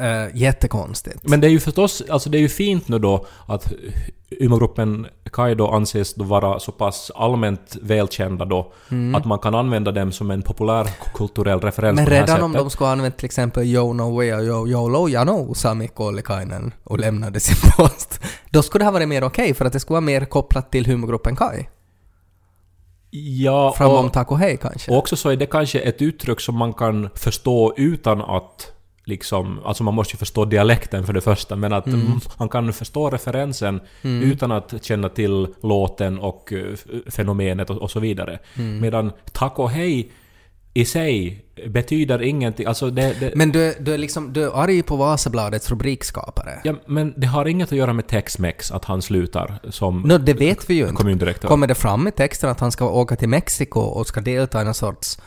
Uh, 0.00 0.36
jättekonstigt. 0.36 1.18
Men 1.22 1.40
det 1.40 1.46
är 1.46 1.50
ju 1.50 1.60
förstås, 1.60 2.02
alltså 2.08 2.30
det 2.30 2.38
är 2.38 2.42
ju 2.42 2.48
fint 2.48 2.88
nu 2.88 2.98
då 2.98 3.26
att 3.46 3.72
Umogruppen 4.30 5.06
Kai 5.32 5.54
då 5.54 5.68
anses 5.68 6.14
då 6.14 6.24
vara 6.24 6.58
så 6.58 6.72
pass 6.72 7.10
allmänt 7.14 7.76
välkända 7.82 8.44
då 8.44 8.72
att 9.14 9.24
man 9.24 9.38
kan 9.38 9.54
använda 9.54 9.92
dem 9.92 10.12
som 10.12 10.30
en 10.30 10.42
populär 10.42 10.88
kulturell 11.14 11.60
referens 11.60 11.96
Men 11.96 12.06
redan 12.06 12.42
om 12.42 12.52
de 12.52 12.70
skulle 12.70 12.90
använt 12.90 13.16
till 13.16 13.26
exempel 13.26 13.64
Yo 13.64 13.92
No 13.92 14.16
Way 14.16 14.32
och 14.32 14.44
Yo 14.44 14.68
Yo 14.68 14.88
Lo 14.88 15.08
Jano, 15.08 15.54
sa 15.54 15.74
Mikko 15.74 16.04
Ollikainen 16.04 16.74
och 16.84 16.98
lämnade 16.98 17.40
sin 17.40 17.70
post. 17.76 18.20
Då 18.50 18.62
skulle 18.62 18.82
det 18.82 18.86
ha 18.86 18.92
varit 18.92 19.08
mer 19.08 19.24
okej 19.24 19.54
för 19.54 19.64
att 19.64 19.72
det 19.72 19.80
skulle 19.80 19.94
vara 19.94 20.00
mer 20.00 20.24
kopplat 20.24 20.72
till 20.72 20.86
humorgruppen 20.86 21.36
Kai. 21.36 21.66
Ja, 23.10 23.74
Framom 23.78 24.06
och, 24.06 24.12
Taco 24.12 24.34
Hej 24.34 24.56
kanske. 24.56 24.90
och 24.90 24.98
också 24.98 25.16
så 25.16 25.28
är 25.28 25.36
det 25.36 25.46
kanske 25.46 25.78
ett 25.78 26.02
uttryck 26.02 26.40
som 26.40 26.56
man 26.56 26.72
kan 26.72 27.10
förstå 27.14 27.74
utan 27.76 28.20
att 28.20 28.72
liksom, 29.06 29.60
alltså 29.64 29.84
man 29.84 29.94
måste 29.94 30.14
ju 30.14 30.18
förstå 30.18 30.44
dialekten 30.44 31.06
för 31.06 31.12
det 31.12 31.20
första, 31.20 31.56
men 31.56 31.72
att 31.72 31.86
Mm. 31.86 32.20
man 32.38 32.48
kan 32.48 32.72
förstå 32.72 33.10
referensen 33.10 33.80
utan 34.02 34.52
att 34.52 34.84
känna 34.84 35.08
till 35.08 35.48
låten 35.62 36.18
och 36.18 36.52
eh, 36.52 37.00
fenomenet 37.10 37.70
och, 37.70 37.76
och 37.76 37.90
så 37.90 38.00
vidare. 38.00 38.38
Mm. 38.58 38.80
Medan 38.80 39.12
tack 39.32 39.58
och 39.58 39.70
hej 39.70 40.12
i 40.74 40.84
sig 40.84 41.44
betyder 41.66 42.22
ingenting, 42.22 42.66
alltså 42.66 42.90
det, 42.90 43.20
det 43.20 43.32
Men 43.36 43.52
du, 43.52 43.74
du 43.80 43.94
är 43.94 43.98
liksom, 43.98 44.32
du 44.32 44.44
är 44.44 44.62
arg 44.62 44.82
på 44.82 44.96
Vasabladets 44.96 45.70
rubrikskapare. 45.70 46.60
Ja, 46.64 46.74
men 46.86 47.14
det 47.16 47.26
har 47.26 47.46
inget 47.46 47.72
att 47.72 47.78
göra 47.78 47.92
med 47.92 48.06
Tex-Mex 48.08 48.70
att 48.72 48.84
han 48.84 49.02
slutar 49.02 49.58
som 49.70 50.00
Nå, 50.02 50.18
det 50.18 50.34
vet 50.34 50.70
vi 50.70 50.74
ju 50.74 50.82
inte. 50.82 50.94
kommundirektör. 50.94 51.48
Kommer 51.48 51.66
det 51.66 51.74
fram 51.74 52.08
i 52.08 52.10
texten 52.10 52.50
att 52.50 52.60
han 52.60 52.72
ska 52.72 52.88
åka 52.90 53.16
till 53.16 53.28
Mexiko 53.28 53.80
och 53.80 54.06
ska 54.06 54.20
delta 54.20 54.60
i 54.62 54.64
någon 54.64 54.74
sorts 54.74 55.18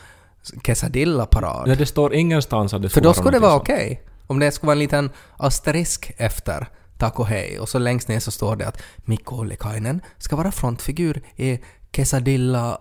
quesadilla-parad? 0.62 1.66
Nej, 1.66 1.76
det 1.76 1.86
står 1.86 2.14
ingenstans 2.14 2.74
att 2.74 2.82
det 2.82 2.88
För 2.88 3.00
då 3.00 3.14
skulle 3.14 3.30
det 3.30 3.38
vara 3.38 3.56
okej. 3.56 4.02
Om 4.26 4.38
det 4.38 4.52
skulle 4.52 4.66
vara 4.66 4.74
en 4.74 4.78
liten 4.78 5.10
asterisk 5.36 6.12
efter 6.16 6.68
Taco 6.98 7.24
Hej 7.24 7.58
och 7.60 7.68
så 7.68 7.78
längst 7.78 8.08
ner 8.08 8.20
så 8.20 8.30
står 8.30 8.56
det 8.56 8.68
att 8.68 8.82
Mikko 8.96 9.36
Ollikainen 9.36 10.00
ska 10.18 10.36
vara 10.36 10.52
frontfigur 10.52 11.22
i 11.36 11.60
Quesadilla 11.90 12.78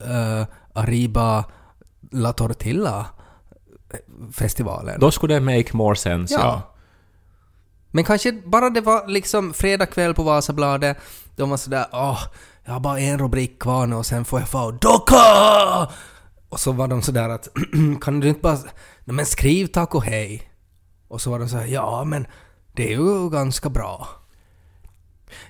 uh, 0.00 0.44
Arriba 0.72 1.44
La 2.10 2.32
Tortilla 2.32 3.06
festivalen. 4.32 4.94
sånt. 4.94 5.00
Då 5.00 5.10
skulle 5.10 5.34
det 5.34 5.40
make 5.40 5.76
more 5.76 5.96
sense, 5.96 6.34
ja. 6.34 6.40
Ja. 6.40 6.62
Men 7.90 8.04
kanske 8.04 8.32
bara 8.32 8.70
det 8.70 8.80
var 8.80 9.06
liksom 9.06 9.54
fredag 9.54 9.86
kväll 9.86 10.14
på 10.14 10.22
Vasabladet, 10.22 10.96
de 11.36 11.50
var 11.50 11.56
sådär 11.56 11.86
åh, 11.92 12.22
jag 12.64 12.72
har 12.72 12.80
bara 12.80 13.00
en 13.00 13.18
rubrik 13.18 13.58
kvar 13.58 13.86
nu 13.86 13.96
och 13.96 14.06
sen 14.06 14.24
får 14.24 14.40
jag 14.40 14.48
få 14.48 14.70
DOCA! 14.70 15.88
Och 16.48 16.60
så 16.60 16.72
var 16.72 16.88
de 16.88 17.02
sådär 17.02 17.28
att 17.28 17.48
kan 18.00 18.20
du 18.20 18.28
inte 18.28 18.40
bara, 18.40 18.54
nej 19.04 19.14
men 19.14 19.26
skriv 19.26 19.66
tack 19.66 19.94
och 19.94 20.04
hej. 20.04 20.42
Och 21.08 21.20
så 21.20 21.30
var 21.30 21.38
de 21.38 21.48
såhär, 21.48 21.66
ja 21.66 22.04
men 22.04 22.26
det 22.72 22.92
är 22.92 22.96
ju 22.98 23.30
ganska 23.30 23.70
bra. 23.70 24.08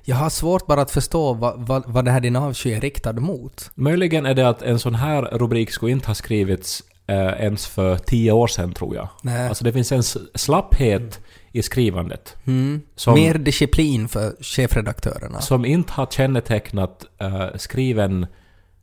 Jag 0.04 0.16
har 0.16 0.30
svårt 0.30 0.66
bara 0.66 0.80
att 0.82 0.90
förstå 0.90 1.32
vad, 1.34 1.66
vad, 1.66 1.84
vad 1.86 2.04
det 2.04 2.10
här 2.10 2.20
din 2.20 2.36
avsky 2.36 2.72
är 2.72 2.80
riktad 2.80 3.12
mot. 3.12 3.70
Möjligen 3.74 4.26
är 4.26 4.34
det 4.34 4.48
att 4.48 4.62
en 4.62 4.78
sån 4.78 4.94
här 4.94 5.22
rubrik 5.22 5.70
skulle 5.70 5.92
inte 5.92 6.06
ha 6.06 6.14
skrivits 6.14 6.82
eh, 7.06 7.16
ens 7.16 7.66
för 7.66 7.98
tio 7.98 8.32
år 8.32 8.46
sedan, 8.46 8.72
tror 8.72 8.94
jag. 8.96 9.08
Nej. 9.22 9.48
Alltså 9.48 9.64
det 9.64 9.72
finns 9.72 9.92
en 9.92 10.02
slapphet 10.34 11.20
i 11.52 11.62
skrivandet 11.62 12.36
Mm. 12.44 12.80
Som- 12.96 13.14
Mer 13.14 13.34
disciplin 13.38 14.08
för 14.08 14.36
chefredaktörerna. 14.42 15.40
som 15.40 15.64
inte 15.64 15.92
har 15.92 16.06
kännetecknat 16.06 17.04
eh, 17.20 17.46
skriven 17.56 18.26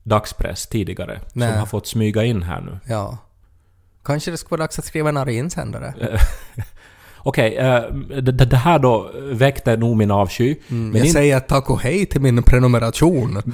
dagspress 0.03 0.67
tidigare. 0.67 1.21
Nej. 1.33 1.49
Som 1.49 1.59
har 1.59 1.65
fått 1.65 1.87
smyga 1.87 2.23
in 2.23 2.43
här 2.43 2.61
nu. 2.61 2.79
Ja. 2.87 3.17
Kanske 4.05 4.31
det 4.31 4.37
skulle 4.37 4.57
vara 4.57 4.63
dags 4.67 4.79
att 4.79 4.85
skriva 4.85 5.09
en 5.09 5.17
arg 5.17 5.35
insändare. 5.35 5.93
Okej, 7.17 7.55
eh, 7.57 7.83
det, 8.21 8.31
det 8.31 8.57
här 8.57 8.79
då 8.79 9.11
väckte 9.31 9.77
nog 9.77 9.97
min 9.97 10.11
avsky. 10.11 10.55
Mm, 10.69 10.95
jag 10.95 11.05
in- 11.05 11.13
säger 11.13 11.39
tack 11.39 11.69
och 11.69 11.81
hej 11.81 12.05
till 12.05 12.21
min 12.21 12.43
prenumeration. 12.43 13.41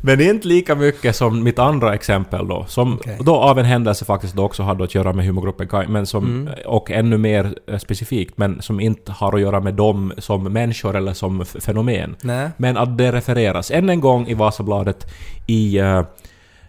Men 0.00 0.20
inte 0.20 0.48
lika 0.48 0.74
mycket 0.74 1.16
som 1.16 1.42
mitt 1.42 1.58
andra 1.58 1.94
exempel 1.94 2.48
då, 2.48 2.64
som 2.68 2.94
Okej. 2.94 3.18
då 3.20 3.36
av 3.36 3.58
en 3.58 3.64
händelse 3.64 4.04
faktiskt 4.04 4.34
då 4.34 4.44
också 4.44 4.62
hade 4.62 4.84
att 4.84 4.94
göra 4.94 5.12
med 5.12 5.26
humorgruppen 5.26 5.68
Kai, 5.68 5.86
men 5.88 6.06
som, 6.06 6.24
Mm. 6.24 6.54
och 6.66 6.90
ännu 6.90 7.18
mer 7.18 7.54
eh, 7.66 7.78
specifikt, 7.78 8.38
men 8.38 8.62
som 8.62 8.80
inte 8.80 9.12
har 9.12 9.32
att 9.34 9.40
göra 9.40 9.60
med 9.60 9.74
dem 9.74 10.12
som 10.18 10.42
människor 10.44 10.96
eller 10.96 11.12
som 11.12 11.44
fenomen. 11.44 12.16
Nej. 12.22 12.48
Men 12.56 12.76
att 12.76 12.98
det 12.98 13.12
refereras 13.12 13.70
än 13.70 13.88
en 13.88 14.00
gång 14.00 14.26
i 14.28 14.34
Vasabladet 14.34 15.06
i 15.46 15.78
eh, 15.78 16.02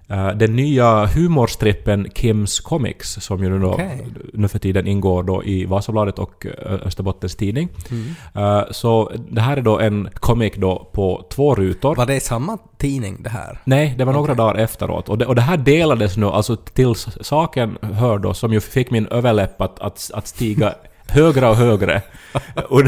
eh, 0.10 0.28
den 0.28 0.56
nya 0.56 1.06
humorstrippen 1.06 2.08
Kims 2.16 2.60
Comics, 2.60 3.14
som 3.14 3.44
ju 3.44 3.50
nu, 3.50 3.60
då, 3.60 3.72
Okej. 3.74 4.08
nu 4.34 4.48
för 4.48 4.60
tiden 4.60 4.88
ingår 4.88 5.24
då 5.24 5.44
i 5.44 5.66
Vasabladet 5.66 6.20
och 6.20 6.46
eh, 6.46 6.74
Österbottens 6.86 7.36
Tidning. 7.36 7.70
Mm. 7.90 8.16
Eh, 8.36 8.72
så 8.72 9.12
det 9.30 9.42
här 9.42 9.58
är 9.58 9.62
då 9.62 9.80
en 9.80 10.10
comic 10.14 10.54
då 10.58 10.90
på 10.94 11.26
två 11.30 11.56
rutor. 11.56 11.96
Var 11.96 12.06
det 12.06 12.20
samma 12.20 12.58
tidning 12.78 13.18
det 13.24 13.30
här? 13.30 13.60
Nej, 13.64 13.96
det 13.98 14.06
var 14.06 14.14
några 14.14 14.34
dagar 14.34 14.56
efteråt. 14.56 15.10
Och 15.10 15.18
det, 15.18 15.26
och 15.26 15.36
det 15.36 15.42
här 15.42 15.58
delades 15.58 16.18
nu, 16.18 16.26
alltså 16.26 16.56
till 16.56 16.96
saken 17.22 17.78
hör 17.82 18.18
då, 18.18 18.34
som 18.34 18.54
ju 18.54 18.60
fick 18.60 18.92
min 18.92 19.08
överläpp 19.08 19.62
att, 19.62 19.80
att, 19.80 20.12
att 20.14 20.28
stiga 20.28 20.74
högre 21.10 21.48
och 21.50 21.56
högre. 21.56 22.02
Och 22.70 22.82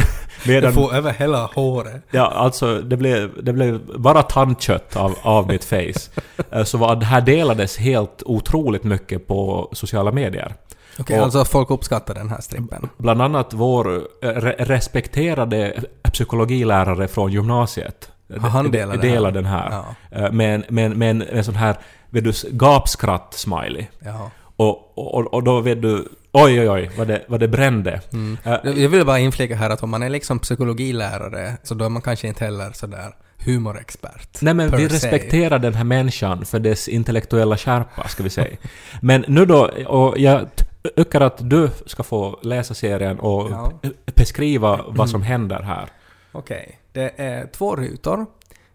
medan, 0.47 0.89
över 0.93 1.11
hela 1.13 1.45
håret. 1.45 2.03
ja, 2.11 2.25
alltså 2.35 2.77
det 2.81 2.97
blev, 2.97 3.43
det 3.43 3.53
blev 3.53 3.79
bara 3.99 4.23
tandkött 4.23 4.95
av, 4.95 5.15
av 5.21 5.47
mitt 5.47 5.63
face. 5.65 6.09
Eh, 6.51 6.63
Så 6.63 6.77
var, 6.77 6.95
det 6.95 7.05
här 7.05 7.21
delades 7.21 7.77
helt 7.77 8.23
otroligt 8.25 8.83
mycket 8.83 9.27
på 9.27 9.69
sociala 9.71 10.11
medier. 10.11 10.53
Okej, 10.99 11.17
Och- 11.19 11.23
alltså 11.25 11.45
folk 11.45 11.71
uppskattar 11.71 12.13
den 12.13 12.29
här 12.29 12.41
strippen. 12.41 12.89
Bland 12.97 13.21
annat 13.21 13.53
vår 13.53 13.95
eh, 14.21 14.27
re 14.29 14.55
respekterade 14.59 15.83
psykologilärare 16.13 17.07
från 17.07 17.31
gymnasiet. 17.31 18.11
Har 18.39 18.49
han 18.49 18.65
de- 18.71 18.77
delat 18.77 19.01
det 19.01 19.07
delar 19.07 19.29
här? 19.29 19.31
den 19.35 19.45
här. 19.45 19.69
Ja. 19.71 19.85
Eh, 20.17 20.31
Med 20.31 20.55
en, 20.55 20.63
med, 20.69 20.85
en- 20.85 20.97
med 20.97 21.09
en, 21.11 21.21
en 21.21 21.43
sån 21.43 21.55
här 21.55 21.75
vet 22.09 22.23
du, 22.23 22.31
gapskratt-smiley. 22.31 23.85
Ja. 23.99 24.31
Och, 24.57 24.97
och, 25.15 25.33
och 25.33 25.43
då 25.43 25.59
vet 25.59 25.81
du... 25.81 26.07
Oj, 26.33 26.59
oj, 26.59 26.69
oj, 26.69 26.91
vad 26.97 27.07
det, 27.07 27.25
vad 27.27 27.39
det 27.39 27.47
brände. 27.47 28.01
Mm. 28.13 28.37
Eh, 28.43 28.53
Jag 28.81 28.89
vill 28.89 29.05
bara 29.05 29.19
inflika 29.19 29.55
här 29.55 29.69
att 29.69 29.83
om 29.83 29.89
man 29.89 30.03
är 30.03 30.09
liksom 30.09 30.39
psykologilärare 30.39 31.57
så 31.63 31.73
då 31.73 31.85
är 31.85 31.89
man 31.89 32.01
kanske 32.01 32.27
inte 32.27 32.45
heller 32.45 32.71
sådär 32.71 33.15
humorexpert. 33.45 34.41
Nej 34.41 34.53
men 34.53 34.71
vi 34.71 34.89
se. 34.89 34.95
respekterar 34.95 35.59
den 35.59 35.73
här 35.73 35.83
människan 35.83 36.45
för 36.45 36.59
dess 36.59 36.87
intellektuella 36.87 37.57
skärpa, 37.57 38.07
ska 38.07 38.23
vi 38.23 38.29
säga. 38.29 38.57
Men 39.01 39.25
nu 39.27 39.45
då, 39.45 39.69
och 39.87 40.17
jag 40.19 40.47
tycker 40.95 41.21
att 41.21 41.49
du 41.49 41.69
ska 41.85 42.03
få 42.03 42.39
läsa 42.43 42.73
serien 42.73 43.19
och 43.19 43.51
Ja. 43.51 43.71
beskriva 44.15 44.85
vad 44.87 45.09
som 45.09 45.21
händer 45.21 45.61
här. 45.61 45.89
Okej, 46.31 46.79
det 46.93 47.11
är 47.17 47.47
två 47.47 47.75
rutor. 47.75 48.25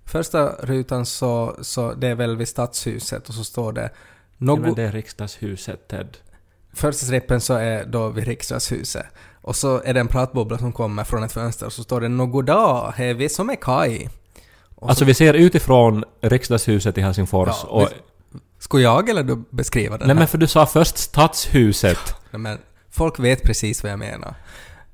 Första 0.05 0.49
rutan 0.49 1.07
så, 1.07 1.57
så 1.61 1.93
det 1.95 2.09
är 2.09 2.15
väl 2.15 2.37
vid 2.37 2.49
Stadshuset 2.49 3.29
och 3.29 3.35
så 3.35 3.45
står 3.45 3.73
det 3.73 3.91
Ja, 4.39 4.45
något... 4.45 4.61
men 4.61 4.75
det 4.75 4.83
är 4.83 4.93
riksdagshuset, 4.93 5.89
Ted. 5.89 6.17
Första 6.77 7.07
strippen 7.07 7.41
så 7.41 7.55
är 7.55 7.85
då 7.85 8.09
vid 8.09 8.25
riksdagshuset. 8.25 9.07
Och 9.43 9.57
så 9.57 9.83
är 9.83 9.95
det 9.95 10.01
en 10.01 10.09
pratbubbla 10.09 10.59
som 10.59 10.73
kommer 10.73 11.05
från 11.05 11.23
ett 11.23 11.33
fönster 11.33 11.67
och 11.67 11.73
så 11.73 11.83
står 11.83 12.01
det 12.01 12.09
“Någodag, 12.09 12.95
är 12.97 13.15
vi 13.15 13.29
som 13.29 13.51
är 13.51 13.55
Kai”. 13.57 14.09
Och 14.75 14.89
Alltså 14.89 15.05
så, 15.05 15.07
vi 15.07 15.15
ser 15.15 15.35
utifrån 15.35 16.05
riksdagshuset 16.21 16.99
i 16.99 17.01
Helsingfors 17.01 17.49
Ja, 17.49 17.69
och... 17.69 17.89
Ska 18.59 18.79
jag 18.79 19.09
eller 19.09 19.23
du 19.23 19.45
beskriva 19.51 19.99
den 19.99 20.07
Nej 20.07 20.15
här? 20.17 20.21
men 20.21 20.29
för 20.29 20.39
du 20.39 20.47
sa 20.47 20.67
först 20.67 20.99
stadshuset. 20.99 22.15
Nej, 22.31 22.41
men 22.41 22.59
folk 22.91 23.19
vet 23.19 23.43
precis 23.43 23.83
vad 23.83 23.93
jag 23.93 23.99
menar. 23.99 24.35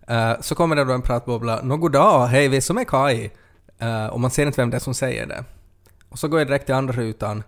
Eh, 0.09 0.41
så 0.41 0.55
kommer 0.55 0.77
det 0.77 0.85
då 0.85 0.93
en 0.93 1.03
pratbubbla 1.03 1.61
“Någodag, 1.63 2.27
hej 2.27 2.49
vi 2.49 2.61
som 2.61 2.79
är 2.79 2.85
Kai”. 2.85 3.31
Eh, 3.79 4.07
och 4.07 4.21
man 4.21 4.31
ser 4.31 4.47
inte 4.47 4.61
vem 4.61 4.71
det 4.71 4.77
är 4.77 4.81
som 4.81 4.95
säger 4.95 5.27
det. 5.27 5.45
Och 6.09 6.19
så 6.19 6.29
går 6.29 6.41
jag 6.41 6.49
direkt 6.49 6.67
till 6.67 6.75
andra 6.75 6.93
rutan. 6.95 7.43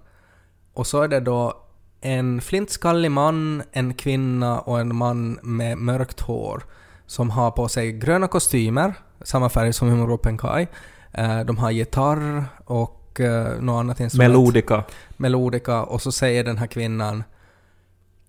Och 0.75 0.87
så 0.87 1.03
är 1.03 1.09
det 1.09 1.21
då 1.21 1.64
en 2.05 2.41
flintskallig 2.41 3.11
man, 3.11 3.63
en 3.73 3.95
kvinna 3.95 4.61
och 4.61 4.81
en 4.81 4.97
man 4.97 5.39
med 5.43 5.79
mörkt 5.79 6.21
hår 6.21 6.63
som 7.07 7.31
har 7.31 7.51
på 7.51 7.69
sig 7.69 7.93
gröna 7.93 8.29
kostymer, 8.29 8.95
samma 9.23 9.49
färg 9.49 9.73
som 9.73 9.89
humorgruppen 9.89 10.39
Kai. 10.39 10.67
Eh, 11.13 11.41
de 11.41 11.59
har 11.59 11.71
gitarr 11.71 12.45
och 12.65 13.21
uh, 13.21 13.63
något 13.63 13.81
annat 13.81 14.01
instrument. 14.01 14.33
Melodica. 14.33 14.85
Melodica 15.17 15.83
och 15.83 16.03
så 16.03 16.13
säger 16.13 16.45
den 16.45 16.59
här 16.59 16.67
kvinnan 16.67 17.25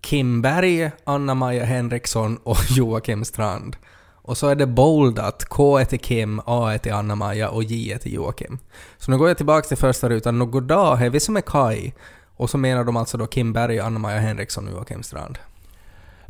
Kim 0.00 0.42
Berg, 0.42 0.90
Anna-Maja 1.04 1.64
Henriksson 1.64 2.36
och 2.42 2.58
Joakim 2.70 3.24
Strand. 3.24 3.76
Och 4.26 4.36
så 4.36 4.48
är 4.48 4.54
det 4.54 4.66
boldat. 4.66 5.44
K 5.44 5.78
är 5.78 5.84
till 5.84 6.00
Kim, 6.00 6.40
A 6.46 6.72
är 6.72 6.78
till 6.78 6.92
Anna-Maja 6.92 7.48
och 7.48 7.62
J 7.62 7.92
är 7.92 7.98
till 7.98 8.14
Joakim. 8.14 8.58
Så 8.98 9.10
nu 9.10 9.18
går 9.18 9.28
jag 9.28 9.36
tillbaka 9.36 9.68
till 9.68 9.76
första 9.76 10.08
rutan. 10.08 10.38
Nå 10.38 10.44
goddag, 10.44 11.02
är 11.02 11.10
vi 11.10 11.20
som 11.20 11.36
är 11.36 11.40
Kai. 11.40 11.92
Och 12.36 12.50
så 12.50 12.58
menar 12.58 12.84
de 12.84 12.96
alltså 12.96 13.18
då 13.18 13.26
Kim 13.26 13.52
Berg, 13.52 13.78
Anna-Maja 13.80 14.18
Henriksson 14.18 14.66
och 14.68 14.72
Joakim 14.74 15.02
Strand. 15.02 15.38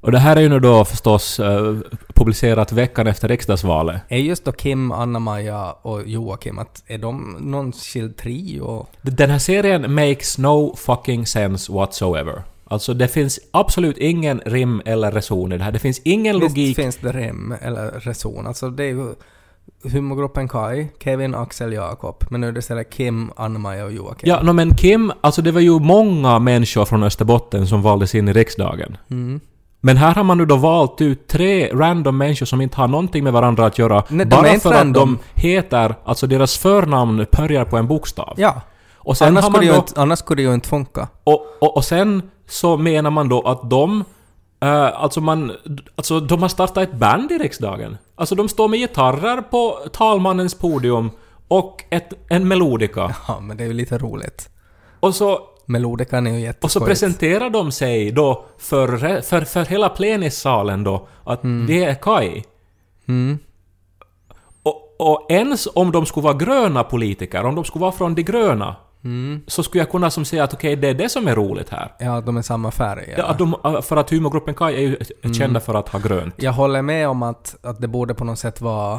Och 0.01 0.13
det 0.13 0.19
här 0.19 0.37
är 0.37 0.41
ju 0.41 0.49
nu 0.49 0.61
då 0.61 0.85
förstås 0.85 1.41
eh, 1.41 1.77
publicerat 2.15 2.73
veckan 2.73 3.07
efter 3.07 3.29
riksdagsvalet. 3.29 4.01
Är 4.09 4.19
just 4.19 4.45
då 4.45 4.53
Kim, 4.53 4.93
Anna-Maja 4.93 5.73
och 5.83 6.09
Joakim, 6.09 6.59
att 6.59 6.83
är 6.87 6.99
de 6.99 7.37
någon 7.41 7.73
skild 7.73 8.17
trio? 8.17 8.87
Den 9.03 9.31
här 9.31 9.39
serien 9.39 9.95
makes 9.95 10.39
no 10.39 10.77
fucking 10.77 11.27
sense 11.27 11.73
whatsoever. 11.73 12.43
Alltså 12.69 12.95
det 12.95 13.09
finns 13.09 13.41
absolut 13.51 13.99
ingen 13.99 14.41
rim 14.47 14.83
eller 14.85 15.13
reson 15.13 15.53
i 15.53 15.59
det 15.59 15.65
här. 15.65 15.73
Det 15.73 15.79
finns 15.79 16.01
ingen 16.05 16.41
Visst 16.41 16.57
logik. 16.57 16.77
finns 16.77 16.97
det 16.97 17.13
rem 17.13 17.55
eller 17.63 17.91
reson. 18.01 18.47
Alltså 18.47 18.71
det 18.71 18.85
är 18.85 18.89
ju 18.89 19.15
humorgruppen 19.85 20.49
Kai, 20.49 20.89
Kevin, 21.05 21.35
Axel, 21.35 21.73
Jakob. 21.73 22.25
Men 22.31 22.41
nu 22.41 22.49
är 22.49 22.53
det 22.53 22.59
istället 22.59 22.91
Kim, 22.91 23.31
Anna-Maja 23.37 23.85
och 23.85 23.93
Joakim. 23.93 24.29
Ja, 24.29 24.43
no, 24.43 24.53
men 24.53 24.77
Kim, 24.77 25.13
alltså 25.21 25.43
det 25.43 25.53
var 25.53 25.61
ju 25.61 25.81
många 25.81 26.39
människor 26.39 26.85
från 26.85 27.03
Österbotten 27.03 27.67
som 27.67 27.83
valdes 27.83 28.15
in 28.15 28.29
i 28.29 28.33
riksdagen. 28.33 28.97
Mm. 29.11 29.41
Men 29.81 29.97
här 29.97 30.15
har 30.15 30.25
man 30.25 30.39
nu 30.39 30.47
då 30.47 30.57
valt 30.57 31.01
ut 31.01 31.29
tre 31.29 31.69
random 31.69 32.19
människor 32.19 32.47
som 32.47 32.61
inte 32.61 32.77
har 32.77 32.89
någonting 32.89 33.25
med 33.25 33.33
varandra 33.33 33.67
att 33.67 33.79
göra. 33.79 34.05
Nej, 34.09 34.27
bara 34.27 34.61
för 34.61 34.71
random. 34.71 35.15
att 35.15 35.35
de 35.35 35.41
heter, 35.49 35.95
alltså 36.05 36.27
deras 36.27 36.59
förnamn 36.59 37.27
börjar 37.37 37.65
på 37.65 37.77
en 37.77 37.87
bokstav. 37.87 38.35
Ja. 38.37 38.61
Och 38.95 39.17
sen 39.17 39.29
Annars 39.29 39.45
har 39.45 39.51
man 39.51 39.67
då, 39.67 39.75
inte, 39.75 40.01
annars 40.01 40.19
skulle 40.19 40.43
det 40.43 40.49
ju 40.49 40.55
inte 40.55 40.69
funka. 40.69 41.09
och, 41.25 41.47
och, 41.61 41.77
och 41.77 41.85
sen 41.85 42.23
så 42.49 42.77
menar 42.77 43.11
man 43.11 43.29
då 43.29 43.43
att 43.43 43.71
de 43.71 44.05
eh, 44.61 45.03
alltså 45.03 45.21
man, 45.21 45.53
alltså 45.97 46.21
de 46.21 46.43
har 46.43 46.49
startat 46.49 46.89
ett 46.89 46.95
band 46.95 47.33
i 47.33 47.39
riksdagen. 47.39 47.97
Alltså 48.15 48.35
de 48.35 48.49
står 48.49 48.69
med 48.69 48.79
gitarrer 48.79 49.43
på 49.43 49.79
talmannens 49.93 50.55
podium 50.55 51.11
och 51.49 51.85
ett, 51.91 52.13
en 52.29 52.49
melodika. 52.49 53.15
Ja, 53.29 53.41
men 53.41 53.57
det 53.57 53.65
är 53.65 53.69
ju 53.69 53.73
lite 53.73 53.99
roligt. 53.99 54.49
Och 55.01 55.15
så 55.15 55.41
Melodikan 55.67 56.27
är 56.27 56.31
ju 56.31 56.37
Och 56.37 56.41
så 56.41 56.47
jätteskojigt. 56.47 56.89
presenterar 56.89 57.51
de 57.51 57.73
sig 57.73 58.13
då 58.13 58.45
för, 58.59 59.21
för, 59.23 59.41
för 59.41 59.65
hela 59.65 59.89
plenissalen 59.89 60.85
då 60.85 61.09
att 61.25 61.41
det 61.67 61.85
är 61.85 61.95
Kai. 61.95 62.45
Mm. 63.09 63.39
Och, 64.63 64.95
och 64.99 65.27
ens 65.31 65.69
om 65.75 65.93
de 65.93 66.07
skulle 66.07 66.25
vara 66.25 66.35
gröna 66.35 66.85
politiker, 66.85 67.45
om 67.45 67.55
de 67.55 67.65
skulle 67.65 67.81
vara 67.81 67.93
från 67.93 68.15
de 68.15 68.23
gröna, 68.23 68.77
Mm. 69.07 69.41
så 69.47 69.63
skulle 69.63 69.83
jag 69.83 69.91
kunna 69.91 70.11
som 70.11 70.25
säga 70.25 70.45
att 70.45 70.55
okej, 70.55 70.77
det 70.77 70.89
är 70.89 70.95
det 70.95 71.09
som 71.09 71.29
är 71.29 71.35
roligt 71.35 71.71
här. 71.71 71.93
Ja, 71.99 72.21
de 72.21 72.37
är 72.37 72.43
samma 72.43 72.71
färg. 72.71 73.15
Ja. 73.19 73.25
att 73.25 73.39
de, 73.39 73.83
för 73.83 73.97
att 73.97 74.11
humorgruppen 74.11 74.55
Kai 74.55 74.75
är 74.75 74.81
ju 74.81 75.35
kända 75.35 75.61
för 75.61 75.75
att 75.75 75.89
ha 75.89 75.99
grönt. 75.99 76.35
Jag 76.39 76.53
håller 76.53 76.83
med 76.83 77.09
om 77.09 77.23
att, 77.23 77.57
att 77.63 77.81
det 77.81 77.89
borde 77.89 78.15
på 78.15 78.25
något 78.25 78.39
sätt 78.39 78.61
vara 78.61 78.95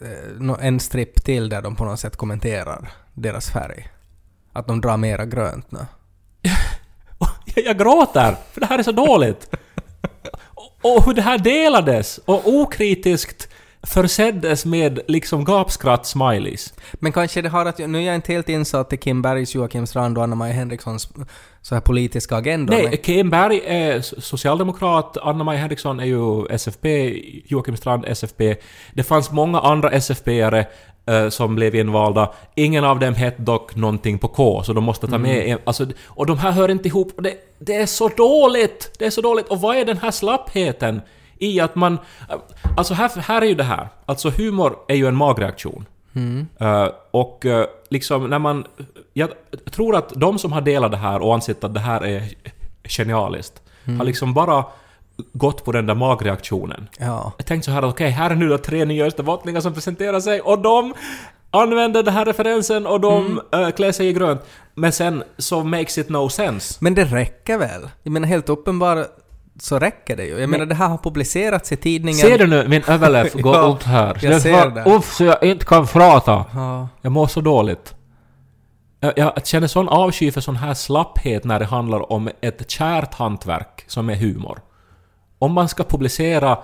eh, 0.00 0.66
en 0.66 0.80
stripp 0.80 1.24
till 1.24 1.48
där 1.48 1.62
de 1.62 1.76
på 1.76 1.84
något 1.84 2.00
sätt 2.00 2.16
kommenterar 2.16 2.92
deras 3.14 3.50
färg. 3.50 3.88
Att 4.52 4.66
de 4.66 4.80
drar 4.80 4.96
mera 4.96 5.24
grönt 5.24 5.70
nu. 5.70 5.78
Jag, 7.54 7.64
jag 7.64 7.78
gråter, 7.78 8.36
för 8.52 8.60
det 8.60 8.66
här 8.66 8.78
är 8.78 8.82
så 8.82 8.92
dåligt. 8.92 9.54
och, 10.44 10.96
och 10.96 11.04
hur 11.04 11.14
det 11.14 11.22
här 11.22 11.38
delades 11.38 12.18
och 12.18 12.48
okritiskt 12.48 13.48
förseddes 13.82 14.64
med 14.64 15.00
liksom 15.08 15.44
gapskratt-smileys. 15.44 16.72
Men 16.92 17.12
kanske 17.12 17.42
det 17.42 17.48
har 17.48 17.66
att 17.66 17.78
Nu 17.78 17.98
är 17.98 18.02
jag 18.02 18.14
inte 18.14 18.32
helt 18.32 18.48
insatt 18.48 18.92
i 18.92 18.96
Kim 18.96 19.22
Bergs, 19.22 19.54
Joakim 19.54 19.86
Strand 19.86 20.18
och 20.18 20.24
Anna-Maja 20.24 20.52
Henrikssons 20.52 21.08
så 21.62 21.74
här 21.74 21.82
politiska 21.82 22.36
agendor. 22.36 22.74
men- 22.74 22.84
Nej, 22.84 22.96
Kim 22.96 23.30
Berg 23.30 23.60
är 23.66 24.00
socialdemokrat, 24.00 25.16
Anna-Maj 25.22 25.56
Henriksson 25.56 26.00
är 26.00 26.04
ju 26.04 26.46
SFP, 26.50 27.14
Joakim 27.46 27.76
Strand 27.76 28.04
SFP. 28.06 28.56
Det 28.94 29.02
fanns 29.02 29.30
många 29.30 29.60
andra 29.60 29.90
SFP-are 29.90 30.64
eh, 31.06 31.28
som 31.28 31.54
blev 31.54 31.74
invalda. 31.74 32.32
Ingen 32.54 32.84
av 32.84 32.98
dem 32.98 33.14
hette 33.14 33.42
dock 33.42 33.76
någonting 33.76 34.18
på 34.18 34.28
K, 34.28 34.62
så 34.62 34.72
de 34.72 34.84
måste 34.84 35.06
ta 35.06 35.18
med 35.18 35.48
en, 35.48 35.58
alltså, 35.64 35.86
Och 36.06 36.26
de 36.26 36.38
här 36.38 36.50
hör 36.50 36.70
inte 36.70 36.88
ihop. 36.88 37.12
Det, 37.18 37.34
det 37.58 37.74
är 37.76 37.86
så 37.86 38.08
dåligt! 38.08 38.90
Det 38.98 39.06
är 39.06 39.10
så 39.10 39.20
dåligt! 39.20 39.48
Och 39.48 39.60
vad 39.60 39.76
är 39.76 39.84
den 39.84 39.98
här 39.98 40.10
slappheten 40.10 41.00
i 41.40 41.60
att 41.60 41.74
man... 41.74 41.98
Alltså 42.76 42.94
här, 42.94 43.20
här 43.20 43.42
är 43.42 43.46
ju 43.46 43.54
det 43.54 43.64
här. 43.64 43.88
Alltså 44.06 44.30
humor 44.30 44.76
är 44.88 44.94
ju 44.94 45.06
en 45.06 45.16
magreaktion. 45.16 45.86
Eh, 46.58 46.88
och 47.10 47.46
eh, 47.46 47.66
liksom 47.88 48.30
när 48.30 48.38
man... 48.38 48.66
Jag 49.12 49.30
tror 49.70 49.96
att 49.96 50.08
de 50.08 50.38
som 50.38 50.52
har 50.52 50.60
delat 50.60 50.90
det 50.90 50.96
här 50.96 51.22
och 51.22 51.34
ansett 51.34 51.64
att 51.64 51.74
det 51.74 51.80
här 51.80 52.06
är 52.06 52.22
genialiskt 52.84 53.62
har 53.98 54.04
liksom 54.04 54.34
bara 54.34 54.64
gått 55.32 55.64
på 55.64 55.72
den 55.72 55.86
där 55.86 55.94
magreaktionen. 55.94 56.88
Ja. 56.98 57.32
Jag 57.36 57.46
tänkte 57.46 57.64
så 57.64 57.70
här 57.70 57.82
att 57.82 57.94
okej, 57.94 58.10
här 58.10 58.30
är 58.30 58.34
nu 58.34 58.48
då 58.48 58.58
tre 58.58 58.84
nya 58.84 59.06
österbottningar 59.06 59.60
som 59.60 59.74
presenterar 59.74 60.20
sig 60.20 60.40
och 60.40 60.58
de 60.58 60.94
använder 61.50 62.02
den 62.02 62.14
här 62.14 62.24
referensen 62.24 62.86
och 62.86 63.00
de 63.00 63.40
eh, 63.52 63.70
klär 63.70 63.92
sig 63.92 64.08
i 64.08 64.12
grönt. 64.12 64.40
Men 64.74 64.92
sen 64.92 65.22
så 65.38 65.64
makes 65.64 65.98
it 65.98 66.08
no 66.08 66.28
sense. 66.28 66.78
Men 66.80 66.94
det 66.94 67.04
räcker 67.04 67.58
väl? 67.58 67.88
Jag 68.02 68.12
menar 68.12 68.28
helt 68.28 68.48
uppenbart 68.48 69.06
så 69.62 69.78
räcker 69.78 70.16
det 70.16 70.24
ju. 70.24 70.38
Jag 70.38 70.50
menar 70.50 70.66
det 70.66 70.74
här 70.74 70.88
har 70.88 70.98
publicerats 70.98 71.72
i 71.72 71.76
tidningen. 71.76 72.20
Ser 72.20 72.38
du 72.38 72.46
nu 72.46 72.68
min 72.68 72.82
överläpp 72.86 73.32
gå 73.42 73.54
Ja, 73.54 73.60
upp 73.60 73.82
här? 73.82 74.18
jag 74.22 74.32
Det 74.32 74.40
ser 74.40 74.70
det. 74.70 74.84
Uff, 74.90 75.12
så 75.14 75.24
jag 75.24 75.42
inte 75.42 75.64
kan 75.64 75.86
prata. 75.86 76.44
Ja. 76.54 76.88
Jag 77.02 77.12
mår 77.12 77.26
så 77.26 77.40
dåligt. 77.40 77.94
Jag, 79.00 79.12
jag 79.18 79.46
känner 79.46 79.66
sån 79.66 79.88
avsky 79.88 80.30
för 80.30 80.40
sån 80.40 80.56
här 80.56 80.74
slapphet 80.74 81.44
när 81.44 81.58
det 81.58 81.64
handlar 81.66 82.12
om 82.12 82.30
ett 82.40 82.70
kärt 82.70 83.14
hantverk 83.14 83.84
som 83.86 84.10
är 84.10 84.14
humor. 84.16 84.60
Om 85.38 85.52
man 85.52 85.68
ska 85.68 85.84
publicera 85.84 86.58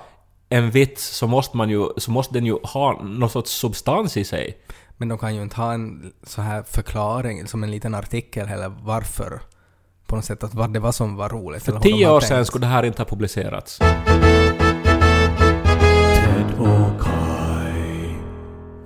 en 0.49 0.71
vits 0.71 1.17
så 1.17 1.27
måste, 1.27 1.57
man 1.57 1.71
ju, 1.71 1.87
så 1.97 2.11
måste 2.11 2.35
den 2.35 2.47
ju 2.47 2.59
ha 2.63 3.03
någon 3.03 3.31
sorts 3.31 3.51
substans 3.51 4.17
i 4.17 4.25
sig. 4.25 4.59
Men 4.97 5.09
de 5.09 5.19
kan 5.19 5.35
ju 5.35 5.43
inte 5.43 5.57
ha 5.57 5.73
en 5.73 6.13
så 6.23 6.43
här 6.43 6.63
förklaring 6.63 7.47
som 7.47 7.65
en 7.65 7.71
liten 7.71 7.95
artikel 7.95 8.47
heller 8.47 8.73
varför. 8.83 9.41
På 10.07 10.16
något 10.16 10.25
sätt 10.25 10.45
att 10.45 10.55
vad 10.55 10.73
det 10.73 10.81
var 10.81 10.92
som 10.92 11.16
var 11.16 11.29
roligt. 11.29 11.62
För 11.62 11.81
tio 11.81 12.11
år 12.11 12.21
tänkt. 12.21 12.29
sedan 12.29 12.47
skulle 12.47 12.66
det 12.66 12.71
här 12.71 12.83
inte 12.83 13.03
ha 13.03 13.07
publicerats. 13.07 13.81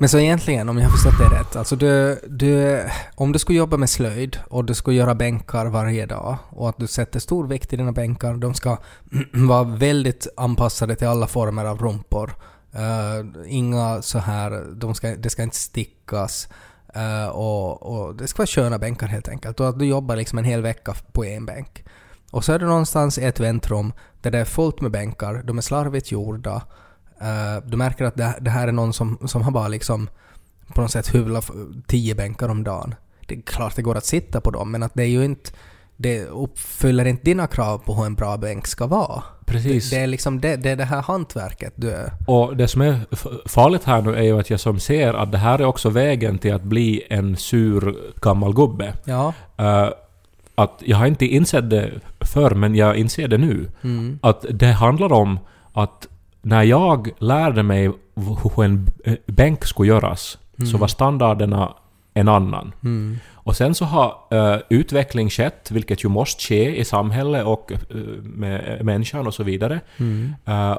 Men 0.00 0.08
så 0.08 0.18
egentligen, 0.18 0.68
om 0.68 0.78
jag 0.78 0.84
har 0.84 0.90
förstått 0.90 1.18
det 1.18 1.40
rätt, 1.40 1.56
alltså 1.56 1.76
du, 1.76 2.20
du, 2.28 2.82
om 3.14 3.32
du 3.32 3.38
skulle 3.38 3.58
jobba 3.58 3.76
med 3.76 3.90
slöjd 3.90 4.38
och 4.48 4.64
du 4.64 4.74
skulle 4.74 4.96
göra 4.96 5.14
bänkar 5.14 5.66
varje 5.66 6.06
dag 6.06 6.36
och 6.50 6.68
att 6.68 6.78
du 6.78 6.86
sätter 6.86 7.20
stor 7.20 7.46
vikt 7.46 7.72
i 7.72 7.76
dina 7.76 7.92
bänkar, 7.92 8.34
de 8.34 8.54
ska 8.54 8.76
vara 9.32 9.64
väldigt 9.64 10.26
anpassade 10.36 10.96
till 10.96 11.06
alla 11.08 11.26
former 11.26 11.64
av 11.64 11.78
rumpor. 11.78 12.34
Eh, 12.72 13.26
inga 13.46 14.02
så 14.02 14.18
här, 14.18 14.64
de 14.74 14.94
ska, 14.94 15.16
det 15.16 15.30
ska 15.30 15.42
inte 15.42 15.56
stickas 15.56 16.48
Uh, 16.96 17.28
och, 17.28 17.82
och 17.82 18.14
det 18.14 18.28
ska 18.28 18.40
vara 18.40 18.46
sköna 18.46 18.78
bänkar 18.78 19.06
helt 19.06 19.28
enkelt. 19.28 19.60
Och 19.60 19.68
att 19.68 19.78
du 19.78 19.86
jobbar 19.86 20.16
liksom 20.16 20.38
en 20.38 20.44
hel 20.44 20.62
vecka 20.62 20.94
på 21.12 21.24
en 21.24 21.46
bänk. 21.46 21.84
Och 22.30 22.44
så 22.44 22.52
är 22.52 22.58
du 22.58 22.66
någonstans 22.66 23.18
i 23.18 23.24
ett 23.24 23.40
väntrum 23.40 23.92
där 24.20 24.30
det 24.30 24.38
är 24.38 24.44
fullt 24.44 24.80
med 24.80 24.90
bänkar, 24.90 25.42
de 25.44 25.58
är 25.58 25.62
slarvigt 25.62 26.12
gjorda. 26.12 26.62
Uh, 27.22 27.66
du 27.66 27.76
märker 27.76 28.04
att 28.04 28.16
det, 28.16 28.34
det 28.40 28.50
här 28.50 28.68
är 28.68 28.72
någon 28.72 28.92
som, 28.92 29.18
som 29.26 29.42
har 29.42 29.50
bara 29.50 29.68
liksom 29.68 30.08
på 30.74 30.80
något 30.80 30.90
sätt 30.90 31.14
hyvlat 31.14 31.50
tio 31.86 32.14
bänkar 32.14 32.48
om 32.48 32.64
dagen. 32.64 32.94
Det 33.26 33.34
är 33.34 33.42
klart 33.42 33.76
det 33.76 33.82
går 33.82 33.96
att 33.96 34.04
sitta 34.04 34.40
på 34.40 34.50
dem, 34.50 34.70
men 34.70 34.82
att 34.82 34.94
det 34.94 35.02
är 35.02 35.06
ju 35.06 35.24
inte... 35.24 35.50
Det 35.96 36.24
uppfyller 36.24 37.04
inte 37.04 37.24
dina 37.24 37.46
krav 37.46 37.78
på 37.78 37.94
hur 37.94 38.06
en 38.06 38.14
bra 38.14 38.36
bänk 38.36 38.66
ska 38.66 38.86
vara. 38.86 39.22
Precis. 39.50 39.90
Det 39.90 39.96
är 39.96 40.06
liksom 40.06 40.40
det, 40.40 40.56
det, 40.56 40.70
är 40.70 40.76
det 40.76 40.84
här 40.84 41.02
hantverket 41.02 41.72
du... 41.76 41.94
Och 42.26 42.56
det 42.56 42.68
som 42.68 42.80
är 42.80 42.98
farligt 43.48 43.84
här 43.84 44.02
nu 44.02 44.14
är 44.14 44.22
ju 44.22 44.40
att 44.40 44.50
jag 44.50 44.60
som 44.60 44.80
ser 44.80 45.14
att 45.14 45.32
det 45.32 45.38
här 45.38 45.58
är 45.58 45.64
också 45.64 45.90
vägen 45.90 46.38
till 46.38 46.54
att 46.54 46.62
bli 46.62 47.02
en 47.10 47.36
sur 47.36 47.96
gammal 48.22 48.54
gubbe. 48.54 48.92
Ja. 49.04 49.32
Eh, 49.56 49.88
att 50.54 50.82
jag 50.84 50.96
har 50.96 51.06
inte 51.06 51.26
insett 51.26 51.70
det 51.70 51.90
förr, 52.20 52.50
men 52.50 52.74
jag 52.74 52.96
inser 52.96 53.28
det 53.28 53.38
nu. 53.38 53.66
Mm. 53.82 54.18
Att 54.22 54.44
det 54.50 54.72
handlar 54.72 55.12
om 55.12 55.38
att 55.72 56.08
när 56.42 56.62
jag 56.62 57.10
lärde 57.18 57.62
mig 57.62 57.90
hur 58.54 58.64
en 58.64 58.84
b- 58.84 59.16
bänk 59.26 59.64
skulle 59.64 59.88
göras, 59.88 60.38
så 60.72 60.78
var 60.78 60.86
standarderna 60.88 61.74
en 62.14 62.28
annan. 62.28 62.72
Mm. 62.84 63.18
Och 63.34 63.56
sen 63.56 63.74
så 63.74 63.84
har 63.84 64.14
eh, 64.30 64.60
utveckling 64.70 65.30
skett, 65.30 65.70
vilket 65.70 66.04
ju 66.04 66.08
måste 66.08 66.42
ske 66.42 66.80
i 66.80 66.84
samhället 66.84 67.46
och 67.46 67.72
eh, 67.72 67.96
med 68.22 68.84
människan 68.84 69.26
och 69.26 69.34
så 69.34 69.42
vidare. 69.42 69.80
Mm. 69.96 70.34
Eh, 70.46 70.78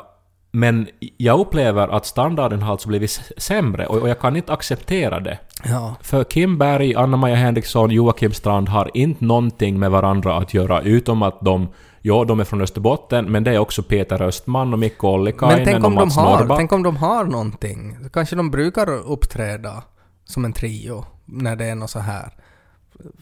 men 0.51 0.87
jag 1.17 1.39
upplever 1.39 1.87
att 1.87 2.05
standarden 2.05 2.61
har 2.61 2.71
alltså 2.71 2.87
blivit 2.87 3.31
sämre 3.37 3.85
och, 3.85 3.97
och 3.97 4.09
jag 4.09 4.19
kan 4.19 4.35
inte 4.35 4.53
acceptera 4.53 5.19
det. 5.19 5.37
Ja. 5.63 5.95
För 6.01 6.23
Kim 6.23 6.57
Berg, 6.57 6.95
Anna-Maja 6.95 7.35
Henriksson, 7.35 7.91
Joakim 7.91 8.33
Strand 8.33 8.69
har 8.69 8.91
inte 8.93 9.25
någonting 9.25 9.79
med 9.79 9.91
varandra 9.91 10.37
att 10.37 10.53
göra 10.53 10.81
utom 10.81 11.23
att 11.23 11.41
de 11.41 11.67
Ja, 12.03 12.23
de 12.23 12.39
är 12.39 12.43
från 12.43 12.61
Österbotten, 12.61 13.31
men 13.31 13.43
det 13.43 13.51
är 13.51 13.59
också 13.59 13.83
Peter 13.83 14.21
Östman 14.21 14.73
och 14.73 14.79
Mikko 14.79 15.11
Men 15.11 15.21
Ollikainen 15.21 15.65
tänk 15.65 15.79
och 15.79 15.85
om, 15.85 15.95
de 15.95 16.05
Mats 16.05 16.15
har, 16.15 16.37
Norrback. 16.37 16.57
tänk 16.57 16.71
om 16.71 16.83
de 16.83 16.97
har 16.97 17.23
någonting. 17.23 17.97
Kanske 18.13 18.35
de 18.35 18.51
brukar 18.51 18.89
uppträda 18.89 19.83
som 20.25 20.45
en 20.45 20.53
trio 20.53 21.05
när 21.31 21.55
det 21.55 21.65
är 21.65 21.75
något 21.75 21.89
så 21.89 21.99
här 21.99 22.33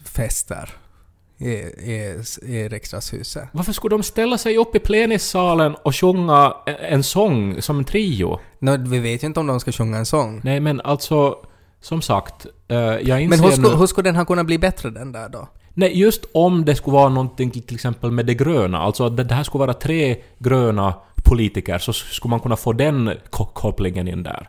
fester 0.04 0.70
i, 1.38 1.48
i, 1.48 2.22
i 2.42 2.68
riksdagshuset. 2.68 3.48
Varför 3.52 3.72
skulle 3.72 3.96
de 3.96 4.02
ställa 4.02 4.38
sig 4.38 4.58
upp 4.58 4.76
i 4.76 4.78
plenissalen 4.78 5.74
och 5.74 5.96
sjunga 5.96 6.54
en- 6.66 7.02
sång 7.02 7.62
som 7.62 7.78
en 7.78 7.84
trio? 7.84 8.38
Nå, 8.58 8.76
vi 8.76 8.98
vet 8.98 9.22
ju 9.22 9.26
inte 9.26 9.40
om 9.40 9.46
de 9.46 9.60
ska 9.60 9.72
sjunga 9.72 9.98
en 9.98 10.06
sång. 10.06 10.40
Nej, 10.44 10.60
men 10.60 10.80
alltså... 10.80 11.36
Som 11.82 12.02
sagt, 12.02 12.46
eh, 12.68 12.76
jag 12.78 13.20
inser 13.20 13.28
Men 13.28 13.40
hur 13.40 13.50
skulle, 13.50 13.68
nu... 13.68 13.76
hur 13.76 13.86
skulle 13.86 14.08
den 14.08 14.16
ha 14.16 14.24
kunnat 14.24 14.46
bli 14.46 14.58
bättre 14.58 14.90
den 14.90 15.12
där 15.12 15.28
då? 15.28 15.48
Nej, 15.74 15.98
just 15.98 16.24
om 16.34 16.64
det 16.64 16.74
skulle 16.76 16.94
vara 16.94 17.08
någonting 17.08 17.50
till 17.50 17.74
exempel 17.74 18.10
med 18.10 18.26
det 18.26 18.34
gröna, 18.34 18.78
alltså 18.78 19.04
att 19.06 19.16
det 19.28 19.34
här 19.34 19.42
skulle 19.44 19.60
vara 19.60 19.74
tre 19.74 20.16
gröna 20.38 20.94
politiker, 21.30 21.78
så 21.78 21.92
skulle 21.92 22.30
man 22.30 22.40
kunna 22.40 22.56
få 22.56 22.72
den 22.72 23.10
ko- 23.30 23.50
kopplingen 23.54 24.08
in 24.08 24.22
där. 24.22 24.48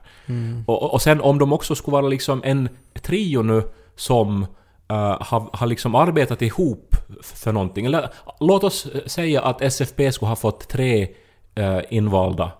Och, 0.67 0.83
och- 0.83 0.93
och 0.93 1.01
sen 1.01 1.21
om 1.21 1.39
de 1.39 1.53
också 1.53 1.75
skulle 1.75 1.93
vara 1.93 2.07
liksom 2.07 2.41
en 2.43 2.69
trio 3.01 3.41
nu 3.43 3.63
som 3.95 4.43
eh, 4.89 5.17
har, 5.21 5.49
har 5.53 5.67
liksom 5.67 5.95
arbetat 5.95 6.41
ihop 6.41 6.95
för 7.23 7.51
någonting. 7.51 7.85
Eller 7.85 8.09
låt 8.39 8.63
oss 8.63 8.87
säga 9.05 9.41
att 9.41 9.61
SFP 9.61 10.11
skulle 10.11 10.29
ha 10.29 10.35
fått 10.35 10.69
tre 10.69 11.07
eh, 11.55 11.79
invalda 11.89 12.51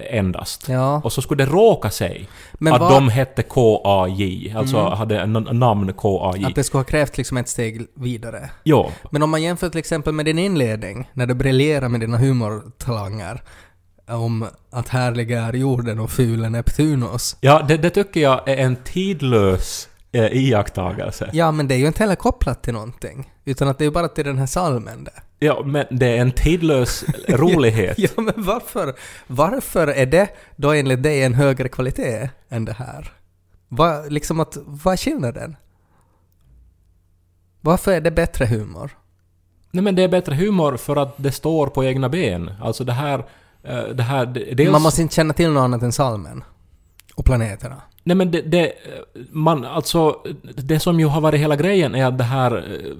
endast. 0.00 0.68
Ja. 0.68 1.00
Och 1.04 1.12
så 1.12 1.22
skulle 1.22 1.44
det 1.44 1.50
råka 1.52 1.90
sig 1.90 2.28
Men 2.52 2.72
att 2.72 2.80
vad- 2.80 2.92
de 2.92 3.08
hette 3.08 3.42
KAJ, 3.42 4.54
alltså 4.56 4.80
hade 4.88 5.20
en 5.20 5.32
namn 5.32 5.92
KAJ. 5.92 6.44
Att 6.44 6.54
det 6.54 6.64
skulle 6.64 6.78
ha 6.78 6.84
krävt 6.84 7.16
liksom 7.18 7.36
ett 7.36 7.48
steg 7.48 7.86
vidare. 7.96 8.50
Jo, 8.64 8.90
Men 9.10 9.22
om 9.22 9.30
man 9.30 9.42
jämför 9.42 9.68
till 9.68 9.78
exempel 9.78 10.12
med 10.12 10.24
din 10.24 10.38
inledning, 10.38 11.08
när 11.12 11.26
du 11.26 11.34
briljerar 11.34 11.88
med 11.88 12.00
dina 12.00 12.16
humortalanger 12.18 13.42
om 14.08 14.46
att 14.72 14.88
härlig 14.88 15.30
är 15.30 15.52
jorden 15.52 15.98
och 16.00 16.10
ful 16.10 16.44
är 16.44 16.50
Neptunus. 16.50 17.36
ja, 17.40 17.62
det, 17.68 17.76
det 17.76 17.90
tycker 17.90 18.20
jag 18.20 18.48
är 18.48 18.56
en 18.56 18.76
tidlös 18.76 19.88
eh, 20.12 20.24
iakttagelse. 20.24 21.30
Ja, 21.32 21.50
men 21.50 21.68
det 21.68 21.74
är 21.74 21.78
ju 21.78 21.86
inte 21.86 22.02
heller 22.02 22.14
kopplat 22.14 22.62
till 22.62 22.72
någonting. 22.74 23.32
Utan 23.44 23.68
att 23.68 23.78
det 23.78 23.82
är 23.84 23.86
ju 23.86 23.90
bara 23.92 24.08
till 24.08 24.24
den 24.24 24.38
här 24.38 24.46
salmen 24.46 25.04
det. 25.04 25.22
Ja, 25.42 25.62
men 25.64 25.86
det 25.90 26.06
är 26.06 26.20
en 26.20 26.32
tidlös 26.32 27.04
rolighet. 27.28 27.98
Ja, 27.98 28.08
men 28.16 28.34
varför, 28.36 28.94
varför 29.26 29.86
är 29.86 30.06
det 30.06 30.28
då 30.56 30.72
enligt 30.72 31.02
dig 31.02 31.22
en 31.22 31.34
högre 31.34 31.68
kvalitet 31.68 32.30
än 32.48 32.64
det 32.64 32.72
här? 32.72 33.12
Vad, 33.68 34.12
liksom 34.12 34.40
att, 34.40 34.56
vad 34.66 34.92
är 34.92 34.96
skillnaden? 34.96 35.56
Varför 37.60 37.92
är 37.92 38.00
det 38.00 38.10
bättre 38.10 38.46
humor? 38.46 38.90
Nej 39.70 39.84
men 39.84 39.94
det 39.94 40.02
är 40.02 40.08
bättre 40.08 40.34
humor 40.34 40.76
för 40.76 40.96
att 40.96 41.14
det 41.16 41.32
står 41.32 41.66
på 41.66 41.84
egna 41.84 42.08
ben. 42.08 42.50
Alltså 42.62 42.84
det 42.84 42.92
här... 42.92 43.24
eh, 43.62 43.82
Det 43.84 44.02
här... 44.02 44.26
Dels, 44.26 44.70
Man 44.72 44.82
måste 44.82 45.02
inte 45.02 45.14
känna 45.14 45.34
till 45.34 45.50
något 45.50 45.60
annat 45.60 45.82
än 45.82 45.92
salmen. 45.92 46.44
Och 47.14 47.24
planeterna. 47.24 47.82
Nej 48.04 48.16
men 48.16 48.30
det, 48.30 48.42
det... 48.42 48.72
Man, 49.30 49.64
alltså... 49.64 50.16
Det 50.42 50.80
som 50.80 51.00
ju 51.00 51.06
har 51.06 51.20
varit 51.20 51.40
hela 51.40 51.56
grejen 51.56 51.94
är 51.94 52.06
att 52.06 52.18
det 52.18 52.24
här 52.24 52.56
eh, 52.56 52.96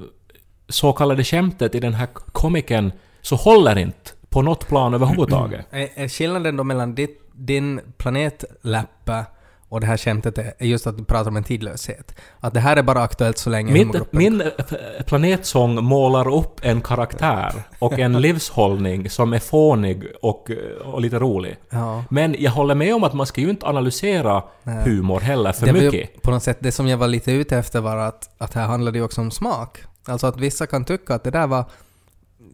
så 0.70 0.92
kallade 0.92 1.24
skämtet 1.24 1.74
i 1.74 1.80
den 1.80 1.94
här 1.94 2.08
komikern 2.32 2.92
så 3.22 3.36
håller 3.36 3.78
inte 3.78 4.10
på 4.28 4.42
något 4.42 4.68
plan 4.68 4.94
överhuvudtaget. 4.94 5.66
Är, 5.70 5.88
är 5.94 6.08
skillnaden 6.08 6.56
då 6.56 6.64
mellan 6.64 6.94
ditt, 6.94 7.20
din 7.32 7.80
planetläppa 7.98 9.24
och 9.68 9.80
det 9.80 9.86
här 9.86 9.96
skämtet 9.96 10.38
är 10.38 10.66
just 10.66 10.86
att 10.86 10.96
du 10.98 11.04
pratar 11.04 11.30
om 11.30 11.36
en 11.36 11.44
tidlöshet? 11.44 12.14
Att 12.40 12.54
det 12.54 12.60
här 12.60 12.76
är 12.76 12.82
bara 12.82 13.02
aktuellt 13.02 13.38
så 13.38 13.50
länge 13.50 13.72
Min, 13.72 13.88
humorgruppen- 13.90 14.06
min 14.12 14.40
eh, 14.40 15.04
planetsång 15.06 15.84
målar 15.84 16.34
upp 16.34 16.60
en 16.62 16.80
karaktär 16.80 17.52
och 17.78 17.98
en 17.98 18.12
livshållning 18.20 19.10
som 19.10 19.32
är 19.32 19.38
fånig 19.38 20.04
och, 20.22 20.50
eh, 20.50 20.88
och 20.88 21.00
lite 21.00 21.18
rolig. 21.18 21.56
Ja. 21.70 22.04
Men 22.10 22.36
jag 22.38 22.50
håller 22.50 22.74
med 22.74 22.94
om 22.94 23.04
att 23.04 23.14
man 23.14 23.26
ska 23.26 23.40
ju 23.40 23.50
inte 23.50 23.66
analysera 23.66 24.42
humor 24.64 25.20
heller 25.20 25.52
för 25.52 25.66
det 25.66 25.72
var 25.72 25.80
ju 25.80 25.90
mycket. 25.90 26.22
På 26.22 26.30
något 26.30 26.42
sätt, 26.42 26.58
det 26.60 26.72
som 26.72 26.88
jag 26.88 26.98
var 26.98 27.08
lite 27.08 27.32
ute 27.32 27.56
efter 27.58 27.80
var 27.80 27.96
att, 27.96 28.30
att 28.38 28.54
här 28.54 28.66
handlar 28.66 28.92
det 28.92 28.98
ju 28.98 29.04
också 29.04 29.20
om 29.20 29.30
smak. 29.30 29.78
Alltså 30.10 30.26
att 30.26 30.36
vissa 30.36 30.66
kan 30.66 30.84
tycka 30.84 31.14
att 31.14 31.24
det 31.24 31.30
där 31.30 31.46
var... 31.46 31.64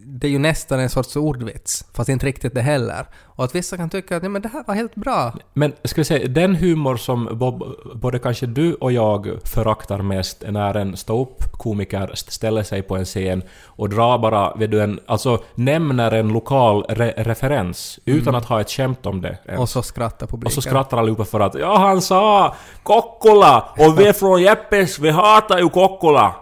Det 0.08 0.26
är 0.26 0.30
ju 0.30 0.38
nästan 0.38 0.80
en 0.80 0.90
sorts 0.90 1.16
ordvits, 1.16 1.84
fast 1.92 2.08
inte 2.08 2.26
riktigt 2.26 2.54
det 2.54 2.60
heller. 2.62 3.06
Och 3.36 3.44
att 3.44 3.54
vissa 3.54 3.76
kan 3.76 3.90
tycka 3.90 4.16
att 4.16 4.22
nej, 4.22 4.30
men 4.30 4.42
det 4.42 4.48
här 4.48 4.64
var 4.66 4.74
helt 4.74 4.94
bra. 4.94 5.32
Men 5.54 5.72
ska 5.84 6.00
vi 6.00 6.04
säga, 6.04 6.28
den 6.28 6.54
humor 6.54 6.96
som 6.96 7.28
Bob, 7.32 7.64
både 7.94 8.18
kanske 8.18 8.46
du 8.46 8.74
och 8.74 8.92
jag 8.92 9.38
föraktar 9.44 9.98
mest 9.98 10.42
är 10.42 10.52
när 10.52 10.74
en 10.74 10.96
ståuppkomiker 10.96 12.10
ställer 12.14 12.62
sig 12.62 12.82
på 12.82 12.96
en 12.96 13.04
scen 13.04 13.42
och 13.64 13.88
drar 13.88 14.18
bara, 14.18 14.54
vet 14.54 14.70
du, 14.70 14.82
en, 14.82 15.00
alltså 15.06 15.42
nämner 15.54 16.12
en 16.12 16.28
lokal 16.28 16.84
re 16.88 17.14
referens 17.16 17.98
utan 18.04 18.34
att 18.34 18.44
ha 18.44 18.60
ett 18.60 18.70
skämt 18.70 19.06
om 19.06 19.20
det. 19.20 19.28
ens. 19.28 19.48
Mm. 19.48 19.60
Och 19.60 19.68
så 19.68 19.82
skrattar 19.82 20.26
publiken. 20.26 20.46
Och 20.46 20.52
så 20.52 20.62
skrattar 20.62 20.98
allihopa 20.98 21.24
för 21.24 21.40
att 21.40 21.54
ja, 21.54 21.78
han 21.78 22.02
sa 22.02 22.54
Kokkola 22.82 23.68
och 23.78 24.00
vi 24.00 24.06
är 24.06 24.12
från 24.12 24.42
Jeppes, 24.42 24.98
vi 24.98 25.10
hatar 25.10 25.58
ju 25.58 25.68
Kokkola. 25.68 26.34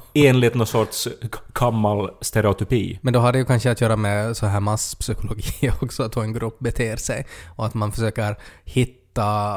Enligt 0.14 0.54
någon 0.54 0.66
sorts 0.66 1.08
gammal 1.54 2.10
stereotypi. 2.20 2.98
Men 3.02 3.12
då 3.12 3.20
har 3.20 3.32
det 3.32 3.38
ju 3.38 3.44
kanske 3.44 3.70
att 3.70 3.80
göra 3.80 3.96
med 3.96 4.36
så 4.36 4.46
här 4.46 4.60
masspsykologi 4.60 5.70
också, 5.80 6.02
att 6.02 6.16
hur 6.16 6.22
en 6.22 6.32
grupp 6.32 6.58
beter 6.58 6.96
sig. 6.96 7.26
Och 7.56 7.66
att 7.66 7.74
man 7.74 7.92
försöker 7.92 8.36
hitta 8.64 9.56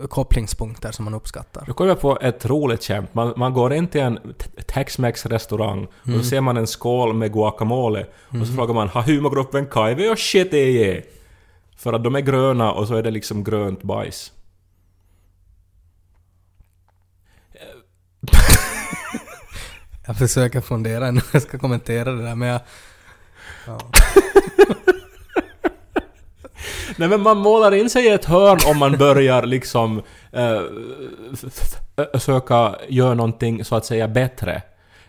eh, 0.00 0.06
kopplingspunkter 0.06 0.92
som 0.92 1.04
man 1.04 1.14
uppskattar. 1.14 1.64
Nu 1.66 1.72
kommer 1.72 1.88
jag 1.88 2.00
på 2.00 2.18
ett 2.20 2.46
roligt 2.46 2.84
skämt. 2.84 3.14
Man, 3.14 3.32
man 3.36 3.52
går 3.52 3.72
in 3.72 3.88
till 3.88 4.00
en 4.00 4.18
Tex-Mex 4.66 5.26
restaurang 5.26 5.86
och 6.02 6.12
så 6.12 6.22
ser 6.22 6.40
man 6.40 6.56
en 6.56 6.66
skål 6.66 7.14
med 7.14 7.32
guacamole 7.32 8.06
och 8.40 8.46
så 8.46 8.52
frågar 8.52 8.74
man 8.74 8.88
har 8.88 9.02
humorgruppen 9.02 9.66
Kaive 9.66 10.10
och 10.10 10.18
shit 10.18 10.54
är 10.54 11.02
För 11.76 11.92
att 11.92 12.04
de 12.04 12.14
är 12.14 12.20
gröna 12.20 12.72
och 12.72 12.88
så 12.88 12.94
är 12.94 13.02
det 13.02 13.10
liksom 13.10 13.44
grönt 13.44 13.82
bajs. 13.82 14.32
Jag 20.06 20.16
försöker 20.16 20.60
fundera 20.60 21.10
när 21.10 21.22
jag 21.32 21.42
ska 21.42 21.58
kommentera 21.58 22.12
det 22.12 22.22
där 22.22 22.34
men 22.34 22.48
jag... 22.48 22.60
Ja. 23.66 23.78
Nej 26.96 27.08
men 27.08 27.20
man 27.20 27.38
målar 27.38 27.74
in 27.74 27.90
sig 27.90 28.06
i 28.06 28.08
ett 28.08 28.24
hörn 28.24 28.58
om 28.66 28.78
man 28.78 28.98
börjar 28.98 29.42
liksom 29.42 30.02
eh, 30.32 30.60
söka 32.18 32.76
göra 32.88 33.14
någonting 33.14 33.64
så 33.64 33.76
att 33.76 33.84
säga 33.84 34.08
bättre. 34.08 34.62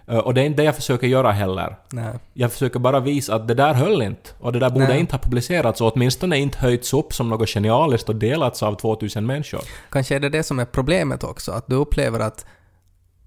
Eh, 0.07 0.17
och 0.17 0.33
det 0.33 0.41
är 0.41 0.45
inte 0.45 0.61
det 0.61 0.65
jag 0.65 0.75
försöker 0.75 1.07
göra 1.07 1.31
heller. 1.31 1.75
Nej. 1.89 2.13
Jag 2.33 2.51
försöker 2.51 2.79
bara 2.79 2.99
visa 2.99 3.35
att 3.35 3.47
det 3.47 3.53
där 3.53 3.73
höll 3.73 4.01
inte. 4.01 4.29
Och 4.39 4.53
det 4.53 4.59
där 4.59 4.69
borde 4.69 4.87
Nej. 4.87 4.99
inte 4.99 5.13
ha 5.13 5.19
publicerats 5.19 5.81
och 5.81 5.95
åtminstone 5.95 6.37
inte 6.37 6.57
höjts 6.57 6.93
upp 6.93 7.13
som 7.13 7.29
något 7.29 7.49
genialiskt 7.49 8.09
och 8.09 8.15
delats 8.15 8.63
av 8.63 8.75
2000 8.75 9.25
människor. 9.25 9.61
Kanske 9.89 10.15
är 10.15 10.19
det 10.19 10.29
det 10.29 10.43
som 10.43 10.59
är 10.59 10.65
problemet 10.65 11.23
också, 11.23 11.51
att 11.51 11.67
du 11.67 11.75
upplever 11.75 12.19
att 12.19 12.45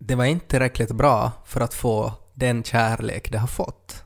det 0.02 0.14
var 0.14 0.24
inte 0.24 0.46
tillräckligt 0.46 0.90
bra 0.92 1.32
för 1.44 1.60
att 1.60 1.74
få 1.74 2.12
den 2.34 2.62
kärlek 2.62 3.32
det 3.32 3.38
har 3.38 3.46
fått. 3.46 4.04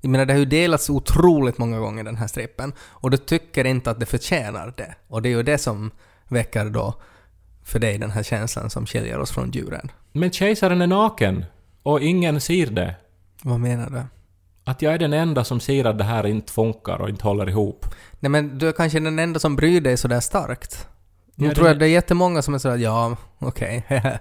Jag 0.00 0.10
menar, 0.10 0.24
det 0.26 0.32
har 0.32 0.38
ju 0.38 0.44
delats 0.44 0.90
otroligt 0.90 1.58
många 1.58 1.78
gånger 1.78 2.04
den 2.04 2.16
här 2.16 2.26
strippen 2.26 2.72
och 2.80 3.10
du 3.10 3.16
tycker 3.16 3.64
inte 3.64 3.90
att 3.90 4.00
det 4.00 4.06
förtjänar 4.06 4.74
det. 4.76 4.94
Och 5.08 5.22
det 5.22 5.28
är 5.28 5.30
ju 5.30 5.42
det 5.42 5.58
som 5.58 5.90
väcker 6.28 6.64
då 6.64 6.94
för 7.64 7.78
dig 7.78 7.98
den 7.98 8.10
här 8.10 8.22
känslan 8.22 8.70
som 8.70 8.86
skiljer 8.86 9.18
oss 9.18 9.30
från 9.30 9.50
djuren. 9.50 9.90
Men 10.12 10.30
kejsaren 10.30 10.82
är 10.82 10.86
naken 10.86 11.44
och 11.82 12.00
ingen 12.00 12.40
ser 12.40 12.66
det. 12.66 12.94
Vad 13.42 13.60
menar 13.60 13.90
du? 13.90 14.02
Att 14.64 14.82
jag 14.82 14.94
är 14.94 14.98
den 14.98 15.12
enda 15.12 15.44
som 15.44 15.60
ser 15.60 15.84
att 15.84 15.98
det 15.98 16.04
här 16.04 16.26
inte 16.26 16.52
funkar 16.52 16.98
och 17.00 17.08
inte 17.08 17.24
håller 17.24 17.48
ihop. 17.48 17.86
Nej 18.20 18.30
men 18.30 18.58
du 18.58 18.68
är 18.68 18.72
kanske 18.72 19.00
den 19.00 19.18
enda 19.18 19.40
som 19.40 19.56
bryr 19.56 19.80
dig 19.80 19.96
sådär 19.96 20.20
starkt. 20.20 20.88
Nu 21.34 21.46
Ja, 21.48 21.54
tror 21.54 21.64
det- 21.64 21.70
jag 21.70 21.78
det 21.78 21.86
är 21.86 21.90
jättemånga 21.90 22.42
som 22.42 22.54
är 22.54 22.58
sådär 22.58 22.76
ja, 22.76 23.16
okej, 23.38 23.86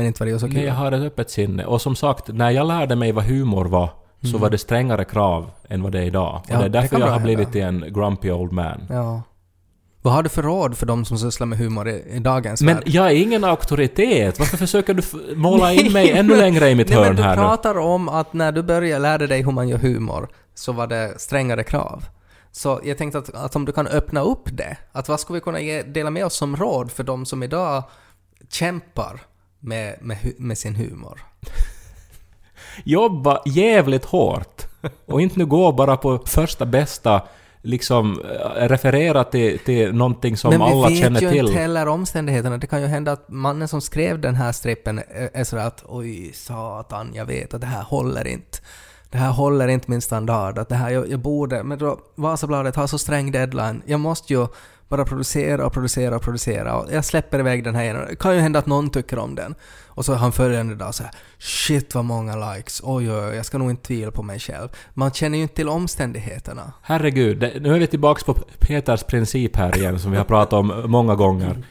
men 0.00 0.06
inte 0.06 0.24
var 0.24 0.30
det 0.32 0.38
så 0.38 0.46
Nej, 0.46 0.54
kul. 0.56 0.64
jag 0.64 0.74
har 0.74 0.92
ett 0.92 1.02
öppet 1.02 1.30
sinne. 1.30 1.64
Och 1.64 1.80
som 1.82 1.96
sagt, 1.96 2.28
när 2.28 2.50
jag 2.50 2.66
lärde 2.66 2.96
mig 2.96 3.12
vad 3.12 3.24
humor 3.24 3.64
var 3.64 3.90
så 4.32 4.38
var 4.38 4.50
det 4.50 4.58
strängare 4.58 5.04
krav 5.04 5.50
än 5.68 5.82
vad 5.82 5.92
det 5.92 5.98
är 5.98 6.02
idag. 6.02 6.40
Och 6.44 6.50
Mm. 6.50 6.52
Ja, 6.52 6.58
det 6.58 6.64
är 6.64 6.68
det 6.68 6.78
därför 6.80 6.96
kan 6.96 7.00
jag 7.06 7.12
har 7.12 7.20
blivit 7.20 7.54
hända. 7.54 7.86
en 7.86 7.92
grumpy 7.94 8.30
old 8.30 8.52
man. 8.52 8.86
Ja. 8.90 9.22
Vad 10.02 10.12
har 10.14 10.22
du 10.22 10.28
för 10.28 10.42
råd 10.42 10.76
för 10.76 10.86
de 10.86 11.04
som 11.04 11.18
sysslar 11.18 11.46
med 11.46 11.58
humor 11.58 11.88
i, 11.88 12.02
i 12.10 12.18
dagens 12.18 12.62
Men 12.62 12.74
värld? 12.74 12.84
jag 12.86 13.06
är 13.06 13.14
ingen 13.14 13.44
auktoritet. 13.44 14.38
Varför 14.38 14.56
försöker 14.56 14.94
du 14.94 15.02
måla 15.36 15.72
in 15.72 15.92
mig 15.92 16.10
ännu 16.10 16.36
längre 16.36 16.68
i 16.70 16.74
mitt 16.74 16.88
Nej, 16.88 16.96
hörn 16.98 17.06
men 17.06 17.16
du 17.16 17.22
här 17.22 17.36
nu? 17.36 17.42
pratar 17.42 17.78
om 17.78 18.08
att 18.08 18.32
när 18.32 18.52
du 18.52 18.62
började 18.62 18.98
lära 19.02 19.26
dig 19.26 19.42
hur 19.42 19.52
man 19.52 19.68
gör 19.68 19.78
humor 19.78 20.28
så 20.54 20.72
var 20.72 20.86
det 20.86 21.14
strängare 21.20 21.62
krav. 21.64 22.04
Så 22.52 22.80
jag 22.84 22.98
tänkte 22.98 23.18
att, 23.18 23.34
att 23.34 23.56
om 23.56 23.64
du 23.64 23.72
kan 23.72 23.86
öppna 23.86 24.20
upp 24.20 24.48
det, 24.56 24.76
att 24.92 25.08
vad 25.08 25.20
skulle 25.20 25.34
vi 25.36 25.40
kunna 25.40 25.60
ge, 25.60 25.82
dela 25.82 26.10
med 26.10 26.24
oss 26.26 26.34
som 26.36 26.56
råd 26.56 26.90
för 26.90 27.04
de 27.04 27.26
som 27.26 27.42
idag 27.42 27.82
kämpar 28.52 29.20
med, 29.60 29.96
med, 30.00 30.18
med 30.38 30.58
sin 30.58 30.74
humor? 30.74 31.20
Jobba 32.84 33.42
jävligt 33.46 34.04
hårt. 34.04 34.66
Och 35.06 35.20
inte 35.20 35.38
nu 35.38 35.46
gå 35.46 35.72
bara 35.72 35.96
på 35.96 36.18
första 36.26 36.66
bästa 36.66 37.22
liksom 37.62 38.20
eh, 38.20 38.68
referera 38.68 39.24
till, 39.24 39.58
till 39.58 39.94
någonting 39.94 40.36
som 40.36 40.50
Men 40.50 40.58
vi 40.58 40.72
alla 40.72 40.88
vet 40.88 40.98
känner 40.98 41.20
ju 41.20 41.30
till. 41.30 41.38
inte 41.38 41.58
heller 41.58 41.88
omständigheterna. 41.88 42.58
Det 42.58 42.66
kan 42.66 42.80
ju 42.80 42.86
hända 42.86 43.12
att 43.12 43.28
mannen 43.28 43.68
som 43.68 43.80
skrev 43.80 44.20
den 44.20 44.34
här 44.34 44.52
strippen 44.52 44.98
är, 44.98 45.30
är 45.34 45.44
sådär 45.44 45.66
att 45.66 45.84
oj 45.88 46.32
satan, 46.34 47.10
jag 47.14 47.26
vet 47.26 47.54
att 47.54 47.60
det 47.60 47.66
här 47.66 47.82
håller 47.82 48.26
inte. 48.26 48.58
Det 49.10 49.18
här 49.18 49.30
håller 49.30 49.68
inte 49.68 49.90
min 49.90 50.00
standard. 50.00 50.58
Att 50.58 50.68
det 50.68 50.74
här, 50.74 50.90
jag, 50.90 51.10
jag 51.10 51.20
borde... 51.20 51.62
Men 51.62 51.78
då, 51.78 51.98
Vasabladet 52.14 52.76
har 52.76 52.86
så 52.86 52.98
sträng 52.98 53.32
deadline. 53.32 53.82
Jag 53.86 54.00
måste 54.00 54.32
ju 54.32 54.46
bara 54.90 55.04
producera 55.04 55.66
och 55.66 55.72
producera 55.72 56.16
och 56.16 56.22
producera. 56.22 56.76
Och 56.76 56.92
jag 56.92 57.04
släpper 57.04 57.38
iväg 57.38 57.64
den 57.64 57.74
här 57.74 57.82
igen. 57.82 57.96
Det 58.08 58.16
kan 58.16 58.34
ju 58.34 58.40
hända 58.40 58.58
att 58.58 58.66
någon 58.66 58.90
tycker 58.90 59.18
om 59.18 59.34
den. 59.34 59.54
Och 60.00 60.04
så 60.04 60.14
han 60.14 60.32
följande 60.32 60.74
dag 60.74 60.94
så 60.94 61.02
här, 61.02 61.12
shit 61.38 61.94
vad 61.94 62.04
många 62.04 62.54
likes. 62.54 62.80
Oj, 62.84 63.10
oj, 63.10 63.28
oj, 63.28 63.36
jag 63.36 63.46
ska 63.46 63.58
nog 63.58 63.70
inte 63.70 63.82
tvivla 63.82 64.10
på 64.10 64.22
mig 64.22 64.38
själv. 64.38 64.68
Man 64.94 65.10
känner 65.10 65.38
ju 65.38 65.42
inte 65.42 65.54
till 65.54 65.68
omständigheterna. 65.68 66.72
Herregud, 66.82 67.38
det, 67.38 67.52
nu 67.60 67.74
är 67.74 67.78
vi 67.78 67.86
tillbaks 67.86 68.24
på 68.24 68.34
Peters 68.58 69.02
princip 69.02 69.56
här 69.56 69.76
igen 69.76 69.98
som 69.98 70.10
vi 70.10 70.16
har 70.16 70.24
pratat 70.24 70.52
om 70.52 70.82
många 70.86 71.14
gånger. 71.14 71.64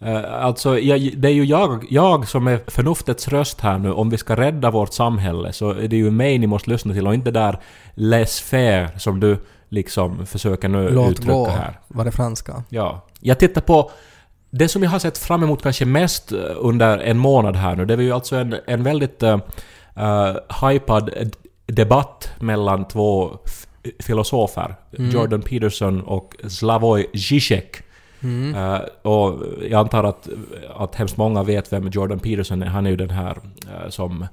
Eh, 0.00 0.44
alltså, 0.44 0.78
jag, 0.78 1.12
det 1.16 1.28
är 1.28 1.32
ju 1.32 1.44
jag, 1.44 1.86
jag 1.90 2.28
som 2.28 2.46
är 2.46 2.60
förnuftets 2.66 3.28
röst 3.28 3.60
här 3.60 3.78
nu. 3.78 3.92
Om 3.92 4.10
vi 4.10 4.18
ska 4.18 4.36
rädda 4.36 4.70
vårt 4.70 4.92
samhälle 4.92 5.52
så 5.52 5.70
är 5.70 5.88
det 5.88 5.96
ju 5.96 6.10
mig 6.10 6.38
ni 6.38 6.46
måste 6.46 6.70
lyssna 6.70 6.94
till 6.94 7.06
och 7.06 7.14
inte 7.14 7.30
där 7.30 7.58
laissez-faire 7.94 8.98
som 8.98 9.20
du 9.20 9.38
liksom 9.74 10.26
försöker 10.26 10.68
nu 10.68 10.90
Låt 10.90 11.10
uttrycka 11.10 11.32
gå, 11.32 11.48
här. 11.48 11.80
var 11.88 12.04
det 12.04 12.12
franska. 12.12 12.62
Ja. 12.68 13.06
Jag 13.20 13.38
tittar 13.38 13.60
på 13.60 13.90
det 14.50 14.68
som 14.68 14.82
jag 14.82 14.90
har 14.90 14.98
sett 14.98 15.18
fram 15.18 15.42
emot 15.42 15.62
kanske 15.62 15.84
mest 15.84 16.32
eh, 16.32 16.38
under 16.56 16.98
en 16.98 17.18
månad 17.18 17.56
här 17.56 17.76
nu, 17.76 17.84
det 17.84 17.96
var 17.96 18.02
ju 18.02 18.12
alltså 18.12 18.36
en, 18.36 18.56
en 18.66 18.82
väldigt 18.82 19.22
uh, 19.22 19.38
uh, 19.98 20.68
hypad 20.68 21.10
debatt 21.66 22.30
mellan 22.38 22.88
två 22.88 23.38
filosofer, 23.98 24.74
Jordan 24.90 25.42
Peterson 25.42 26.00
och 26.00 26.36
Slavoj 26.48 27.06
Zizek. 27.14 27.84
Eh, 28.56 29.10
och 29.10 29.42
jag 29.62 29.80
antar 29.80 30.04
att, 30.04 30.28
att 30.76 30.94
hemskt 30.94 31.16
många 31.16 31.42
vet 31.42 31.72
vem 31.72 31.88
Jordan 31.88 32.18
Peterson 32.18 32.62
är. 32.62 32.66
Han 32.66 32.86
är 32.86 32.90
ju 32.90 32.96
den 32.96 33.10
här 33.10 33.38
eh, 33.66 33.88
som 33.88 34.26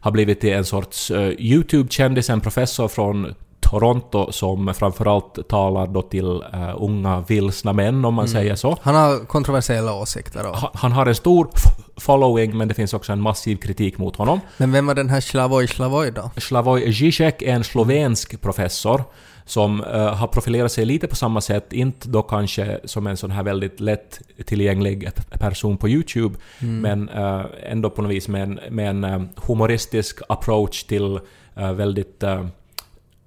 har 0.00 0.10
blivit 0.10 0.40
till 0.40 0.52
en 0.52 0.64
sorts 0.64 1.10
uh, 1.10 1.30
YouTube-kändis, 1.38 2.30
en 2.30 2.40
professor 2.40 2.88
från 2.88 3.34
Toronto 3.70 4.32
som 4.32 4.74
framförallt 4.74 5.48
talar 5.48 5.86
då 5.86 6.02
till 6.02 6.42
eh, 6.52 6.74
unga 6.78 7.24
vilsna 7.28 7.72
män 7.72 8.04
om 8.04 8.14
man 8.14 8.28
säger 8.28 8.54
så. 8.54 8.76
Han 8.82 8.94
har 8.94 9.26
kontroversiella 9.26 9.94
åsikter 9.94 10.46
och... 10.50 10.56
Ha- 10.56 10.70
Han 10.74 10.92
har 10.92 11.06
en 11.06 11.14
stor 11.14 11.48
following 11.96 12.56
men 12.56 12.68
det 12.68 12.74
finns 12.74 12.94
också 12.94 13.12
en 13.12 13.20
massiv 13.20 13.56
kritik 13.56 13.98
mot 13.98 14.16
honom. 14.16 14.40
Men 14.56 14.72
vem 14.72 14.86
var 14.86 14.94
den 14.94 15.08
här 15.10 15.20
Slavoj 15.20 15.66
Slavoj 15.68 16.10
då? 16.12 16.30
Slavoj 16.36 16.94
Zizek 16.94 17.42
är 17.42 17.52
en 17.54 17.64
slovensk 17.64 18.40
professor 18.40 19.02
som 19.44 19.84
eh, 19.84 20.14
har 20.14 20.26
profilerat 20.26 20.72
sig 20.72 20.84
lite 20.84 21.06
på 21.06 21.16
samma 21.16 21.40
sätt, 21.40 21.72
inte 21.72 22.08
då 22.08 22.22
kanske 22.22 22.80
som 22.84 23.06
en 23.06 23.16
sån 23.16 23.30
här 23.30 23.42
väldigt 23.42 23.80
lätt 23.80 24.20
tillgänglig 24.46 25.08
person 25.30 25.76
på 25.76 25.88
YouTube, 25.88 26.34
men 26.58 27.08
eh, 27.08 27.40
ändå 27.70 27.90
på 27.90 28.02
något 28.02 28.10
vis 28.10 28.28
med 28.28 28.42
en, 28.42 28.60
med 28.70 28.90
en 28.90 29.04
eh, 29.04 29.20
humoristisk 29.36 30.20
approach 30.28 30.82
till 30.84 31.20
eh, 31.56 31.72
väldigt 31.72 32.22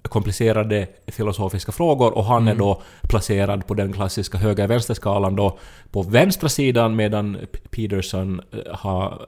komplicerade 0.02 0.86
filosofiska 1.06 1.72
frågor 1.72 2.18
och 2.18 2.24
han 2.24 2.48
är 2.48 2.54
då 2.54 2.82
placerad 3.02 3.66
på 3.66 3.74
den 3.74 3.92
klassiska 3.92 4.38
höger-vänster-skalan 4.38 5.36
då 5.36 5.58
på 5.90 6.02
vänstra 6.02 6.48
sidan 6.48 6.96
medan 6.96 7.38
Peterson 7.70 8.40
eh, 8.52 8.74
har 8.74 9.26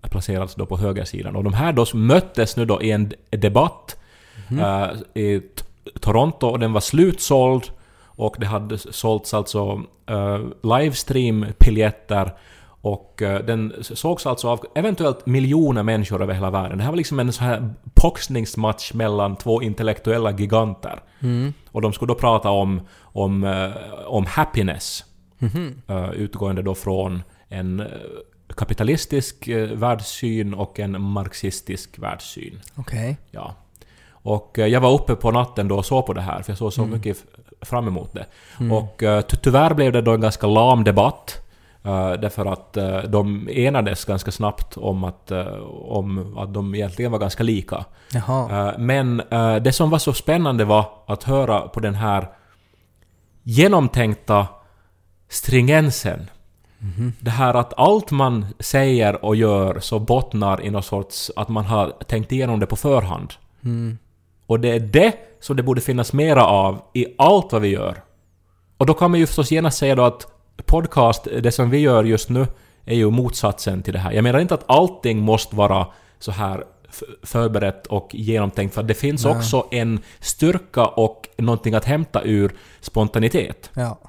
placerats 0.00 0.54
då 0.54 0.66
på 0.66 0.76
högersidan. 0.76 1.36
Och 1.36 1.44
de 1.44 1.52
här 1.52 1.72
då 1.72 1.86
möttes 1.94 2.56
nu 2.56 2.64
då 2.64 2.82
i 2.82 2.90
en 2.90 3.12
debatt 3.30 3.96
eh, 4.50 5.22
i 5.22 5.40
T- 5.40 5.64
Toronto 6.00 6.46
och 6.46 6.58
den 6.58 6.72
var 6.72 6.80
slutsåld 6.80 7.64
och 8.16 8.36
det 8.38 8.46
hade 8.46 8.78
sålts 8.78 9.34
alltså 9.34 9.82
uh, 10.10 10.38
livestream-biljetter 10.62 12.30
och 12.86 13.22
eh, 13.22 13.44
den 13.44 13.72
sågs 13.80 14.26
alltså 14.26 14.48
av 14.48 14.64
eventuellt 14.74 15.26
miljoner 15.26 15.82
människor 15.82 16.22
över 16.22 16.34
hela 16.34 16.50
världen. 16.50 16.78
Det 16.78 16.84
här 16.84 16.90
var 16.90 16.96
liksom 16.96 17.20
en 17.20 17.32
sån 17.32 17.46
här 17.46 17.70
boxningsmatch 18.02 18.92
mellan 18.92 19.36
två 19.36 19.62
intellektuella 19.62 20.30
giganter. 20.30 21.02
Och 21.70 21.82
de 21.82 21.92
skulle 21.92 22.08
då 22.12 22.18
prata 22.18 22.50
om, 22.50 22.80
om, 23.02 23.44
eh, 23.44 23.70
om 24.06 24.26
happiness. 24.26 25.04
eh, 25.88 26.10
utgående 26.10 26.62
då 26.62 26.74
från 26.74 27.22
en 27.48 27.82
kapitalistisk 28.56 29.48
världssyn 29.72 30.54
och 30.54 30.80
en 30.80 31.00
marxistisk 31.02 31.98
världssyn. 31.98 32.60
Okej. 32.74 33.16
Ja. 33.30 33.54
Och 34.12 34.58
jag 34.58 34.80
var 34.80 34.92
uppe 34.92 35.14
på 35.14 35.30
natten 35.30 35.68
då 35.68 35.76
och 35.76 35.86
såg 35.86 36.06
på 36.06 36.12
det 36.12 36.20
här, 36.20 36.42
för 36.42 36.50
jag 36.52 36.58
såg 36.58 36.72
så 36.72 36.86
mycket 36.86 37.16
f- 37.16 37.40
fram 37.68 37.88
emot 37.88 38.12
det. 38.12 38.26
Och 38.72 39.02
eh, 39.02 39.20
ty- 39.20 39.36
tyvärr 39.42 39.74
blev 39.74 39.92
det 39.92 40.02
då 40.02 40.12
en 40.12 40.20
ganska 40.20 40.46
lam 40.46 40.84
debatt. 40.84 41.40
Uh, 41.86 42.12
därför 42.12 42.46
att 42.46 42.76
eh, 42.76 42.98
de 42.98 43.48
enades 43.52 44.04
ganska 44.04 44.30
snabbt 44.30 44.76
om 44.76 45.04
att, 45.04 45.30
eh, 45.30 45.46
om 45.72 46.38
att 46.38 46.54
de 46.54 46.74
egentligen 46.74 47.12
var 47.12 47.18
ganska 47.18 47.42
lika. 47.42 47.84
Eh, 48.50 48.78
men 48.78 49.20
eh, 49.20 49.56
det 49.56 49.72
som 49.72 49.90
var 49.90 49.98
så 49.98 50.12
spännande 50.12 50.64
var 50.64 50.86
att 51.06 51.22
höra 51.22 51.60
på 51.60 51.80
den 51.80 51.94
här 51.94 52.28
genomtänkta 53.42 54.46
stringensen. 55.28 56.30
Det 57.20 57.30
här 57.30 57.54
att 57.54 57.72
allt 57.76 58.10
man 58.10 58.46
säger 58.58 59.24
och 59.24 59.36
gör 59.36 59.80
så 59.80 59.98
bottnar 59.98 60.62
i 60.62 60.70
någon 60.70 60.82
sorts 60.82 61.30
att 61.36 61.48
man 61.48 61.64
har 61.64 61.90
tänkt 62.06 62.32
igenom 62.32 62.60
det 62.60 62.66
på 62.66 62.76
förhand. 62.76 63.32
Och 64.46 64.60
det 64.60 64.70
är 64.72 64.80
det 64.80 65.14
som 65.40 65.56
det 65.56 65.62
borde 65.62 65.80
finnas 65.80 66.12
mera 66.12 66.46
av 66.46 66.82
i 66.94 67.06
allt 67.18 67.52
vad 67.52 67.62
vi 67.62 67.68
gör. 67.68 68.02
Och 68.76 68.86
då 68.86 68.94
kan 68.94 69.10
man 69.10 69.20
ju 69.20 69.26
förstås 69.26 69.50
genast 69.50 69.78
säga 69.78 69.94
då 69.94 70.04
att 70.04 70.33
podcast, 70.66 71.28
det 71.42 71.52
som 71.52 71.70
vi 71.70 71.78
gör 71.78 72.04
just 72.04 72.28
nu, 72.28 72.46
är 72.84 72.94
ju 72.94 73.10
motsatsen 73.10 73.82
till 73.82 73.92
det 73.92 73.98
här. 73.98 74.12
Jag 74.12 74.22
menar 74.22 74.38
inte 74.38 74.54
att 74.54 74.64
allting 74.66 75.18
måste 75.18 75.56
vara 75.56 75.86
så 76.18 76.32
här 76.32 76.64
förberett 77.22 77.86
och 77.86 78.08
genomtänkt, 78.12 78.74
för 78.74 78.82
det 78.82 78.94
finns 78.94 79.24
också 79.24 79.66
en 79.70 80.00
styrka 80.20 80.84
och 80.86 81.28
någonting 81.38 81.74
att 81.74 81.84
hämta 81.84 82.22
ur 82.22 82.54
spontanitet. 82.80 83.70
Ja. 83.74 84.00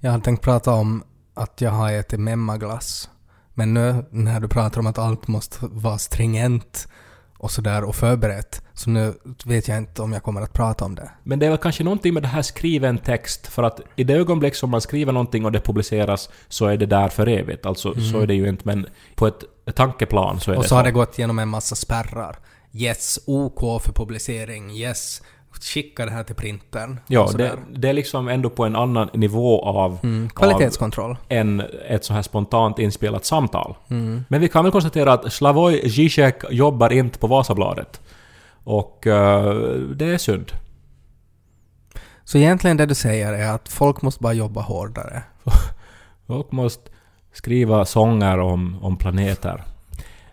Jag 0.00 0.10
hade 0.10 0.24
tänkt 0.24 0.42
prata 0.42 0.72
om 0.72 1.02
att 1.34 1.60
jag 1.60 1.70
har 1.70 1.92
ätit 1.92 2.20
memmaglass. 2.20 3.10
Men 3.54 3.74
nu 3.74 4.04
när 4.10 4.40
du 4.40 4.48
pratar 4.48 4.80
om 4.80 4.86
att 4.86 4.98
allt 4.98 5.28
måste 5.28 5.58
vara 5.60 5.98
stringent 5.98 6.88
och 7.46 7.52
sådär 7.52 7.84
och 7.84 7.94
förberett, 7.94 8.62
så 8.74 8.90
nu 8.90 9.14
vet 9.44 9.68
jag 9.68 9.78
inte 9.78 10.02
om 10.02 10.12
jag 10.12 10.22
kommer 10.22 10.42
att 10.42 10.52
prata 10.52 10.84
om 10.84 10.94
det. 10.94 11.10
Men 11.22 11.38
det 11.38 11.46
är 11.46 11.50
väl 11.50 11.58
kanske 11.58 11.84
någonting 11.84 12.14
med 12.14 12.22
det 12.22 12.28
här 12.28 12.42
skriven 12.42 12.98
text, 12.98 13.46
för 13.46 13.62
att 13.62 13.80
i 13.96 14.04
det 14.04 14.14
ögonblick 14.14 14.54
som 14.54 14.70
man 14.70 14.80
skriver 14.80 15.12
någonting 15.12 15.44
och 15.44 15.52
det 15.52 15.60
publiceras 15.60 16.30
så 16.48 16.66
är 16.66 16.76
det 16.76 16.86
där 16.86 17.08
för 17.08 17.28
evigt. 17.28 17.66
Alltså 17.66 17.94
så 18.00 18.20
är 18.20 18.26
det 18.26 18.34
ju 18.34 18.48
inte, 18.48 18.62
men 18.64 18.86
på 19.14 19.26
ett 19.26 19.44
tankeplan 19.74 20.40
så 20.40 20.52
är 20.52 20.56
Och 20.56 20.62
det 20.62 20.68
så 20.68 20.74
har 20.74 20.84
det 20.84 20.90
gått 20.90 21.18
genom 21.18 21.38
en 21.38 21.48
massa 21.48 21.74
spärrar. 21.74 22.36
Yes, 22.72 23.18
OK 23.26 23.82
för 23.82 23.92
publicering. 23.92 24.70
Yes, 24.70 25.22
skicka 25.64 26.04
det 26.04 26.10
här 26.10 26.24
till 26.24 26.34
printern. 26.34 27.00
Ja, 27.06 27.30
det, 27.34 27.52
det 27.74 27.88
är 27.88 27.92
liksom 27.92 28.28
ändå 28.28 28.50
på 28.50 28.64
en 28.64 28.76
annan 28.76 29.08
nivå 29.12 29.64
av... 29.64 29.98
Mm, 30.02 30.30
kvalitetskontroll. 30.30 31.10
Av 31.10 31.16
än 31.28 31.62
ett 31.88 32.04
så 32.04 32.14
här 32.14 32.22
spontant 32.22 32.78
inspelat 32.78 33.24
samtal. 33.24 33.74
Men 34.28 34.40
vi 34.40 34.48
kan 34.48 34.64
väl 34.64 34.72
konstatera 34.72 35.12
att 35.12 35.32
Slavoj 35.32 35.90
Zizek 35.90 36.44
jobbar 36.50 36.92
inte 36.92 37.18
på 37.18 37.26
Vasabladet. 37.26 38.00
Och 38.64 39.06
eh, 39.06 39.54
det 39.94 40.06
är 40.06 40.18
synd. 40.18 40.52
Så 42.24 42.38
egentligen 42.38 42.76
det 42.76 42.86
du 42.86 42.94
säger 42.94 43.32
är 43.32 43.48
att 43.48 43.68
folk 43.68 44.02
måste 44.02 44.22
bara 44.22 44.32
jobba 44.32 44.60
hårdare. 44.60 45.22
Folk 46.26 46.52
måste 46.52 46.90
skriva 47.32 47.84
sånger 47.84 48.38
om, 48.38 48.78
om 48.82 48.96
planeter. 48.96 49.64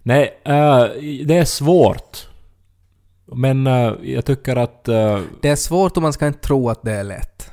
Nej, 0.03 0.41
eh, 0.43 0.85
det 1.25 1.37
är 1.37 1.45
svårt. 1.45 2.27
Men 3.35 3.67
eh, 3.67 3.93
jag 4.03 4.25
tycker 4.25 4.55
att 4.55 4.87
eh, 4.87 5.19
Det 5.41 5.49
är 5.49 5.55
svårt 5.55 5.97
och 5.97 6.03
man 6.03 6.13
ska 6.13 6.27
inte 6.27 6.39
tro 6.39 6.69
att 6.69 6.81
det 6.83 6.91
är 6.91 7.03
lätt. 7.03 7.51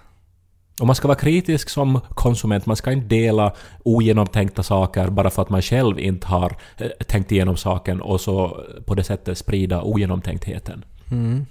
om 0.80 0.86
man 0.86 0.96
ska 0.96 1.08
vara 1.08 1.18
kritisk 1.18 1.68
som 1.68 2.00
konsument, 2.14 2.66
man 2.66 2.76
ska 2.76 2.92
inte 2.92 3.06
dela 3.06 3.52
ogenomtänkta 3.84 4.62
saker 4.62 5.10
bara 5.10 5.30
för 5.30 5.42
att 5.42 5.50
man 5.50 5.62
själv 5.62 5.98
inte 5.98 6.26
har 6.26 6.56
eh, 6.78 6.88
tänkt 7.06 7.32
igenom 7.32 7.56
saken 7.56 8.00
och 8.00 8.20
så 8.20 8.64
på 8.86 8.94
det 8.94 9.04
sättet 9.04 9.38
sprida 9.38 9.82
ogenomtänktheten. 9.82 10.84
Mm. 11.10 11.46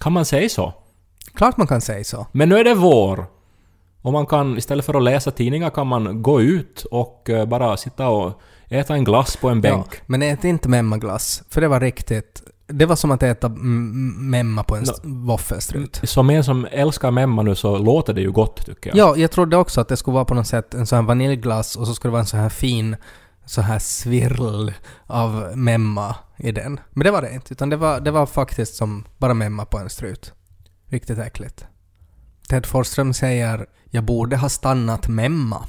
Kan 0.00 0.12
man 0.12 0.24
säga 0.24 0.48
så? 0.48 0.72
Klart 1.34 1.56
man 1.56 1.66
kan 1.66 1.80
säga 1.80 2.04
så. 2.04 2.26
Men 2.32 2.48
nu 2.48 2.56
är 2.58 2.64
det 2.64 2.74
vår. 2.74 3.26
Och 4.02 4.12
man 4.12 4.26
kan, 4.26 4.58
istället 4.58 4.84
för 4.84 4.94
att 4.94 5.02
läsa 5.02 5.30
tidningar 5.30 5.70
kan 5.70 5.86
man 5.86 6.22
gå 6.22 6.40
ut 6.40 6.84
och 6.90 7.30
bara 7.48 7.76
sitta 7.76 8.08
och 8.08 8.40
äta 8.68 8.94
en 8.94 9.04
glass 9.04 9.36
på 9.36 9.48
en 9.48 9.60
bänk. 9.60 9.86
Ja, 9.90 9.98
men 10.06 10.22
ät 10.22 10.44
inte 10.44 10.68
memmaglass, 10.68 11.42
för 11.50 11.60
det 11.60 11.68
var 11.68 11.80
riktigt... 11.80 12.42
Det 12.68 12.86
var 12.86 12.96
som 12.96 13.10
att 13.10 13.22
äta 13.22 13.46
mm, 13.46 14.30
memma 14.30 14.62
på 14.62 14.76
en 14.76 14.82
st- 14.82 15.00
våffelstrut. 15.04 16.00
Som 16.04 16.30
en 16.30 16.44
som 16.44 16.66
älskar 16.70 17.10
memma 17.10 17.42
nu 17.42 17.54
så 17.54 17.78
låter 17.78 18.14
det 18.14 18.20
ju 18.20 18.32
gott 18.32 18.66
tycker 18.66 18.90
jag. 18.90 18.98
Ja, 18.98 19.16
jag 19.16 19.30
trodde 19.30 19.56
också 19.56 19.80
att 19.80 19.88
det 19.88 19.96
skulle 19.96 20.14
vara 20.14 20.24
på 20.24 20.34
något 20.34 20.46
sätt 20.46 20.74
en 20.74 20.86
sån 20.86 20.96
här 20.96 21.02
vaniljglass 21.02 21.76
och 21.76 21.86
så 21.86 21.94
skulle 21.94 22.10
det 22.10 22.12
vara 22.12 22.20
en 22.20 22.26
sån 22.26 22.40
här 22.40 22.48
fin 22.48 22.96
så 23.46 23.60
här 23.60 23.78
svirl 23.78 24.72
av 25.06 25.50
memma 25.54 26.14
i 26.36 26.52
den. 26.52 26.80
Men 26.90 27.04
det 27.04 27.10
var 27.10 27.22
det 27.22 27.34
inte, 27.34 27.52
utan 27.52 27.68
det 27.70 27.76
var, 27.76 28.00
det 28.00 28.10
var 28.10 28.26
faktiskt 28.26 28.74
som 28.74 29.04
bara 29.18 29.34
memma 29.34 29.64
på 29.64 29.78
en 29.78 29.90
strut. 29.90 30.32
Riktigt 30.90 31.18
äckligt. 31.18 31.66
Ted 32.48 32.66
Forsström 32.66 33.14
säger 33.14 33.66
“Jag 33.90 34.04
borde 34.04 34.36
ha 34.36 34.48
stannat 34.48 35.08
memma”. 35.08 35.66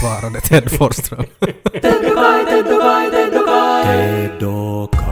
Svarade 0.00 0.40
Ted 0.40 0.70
Forsström. 0.70 1.24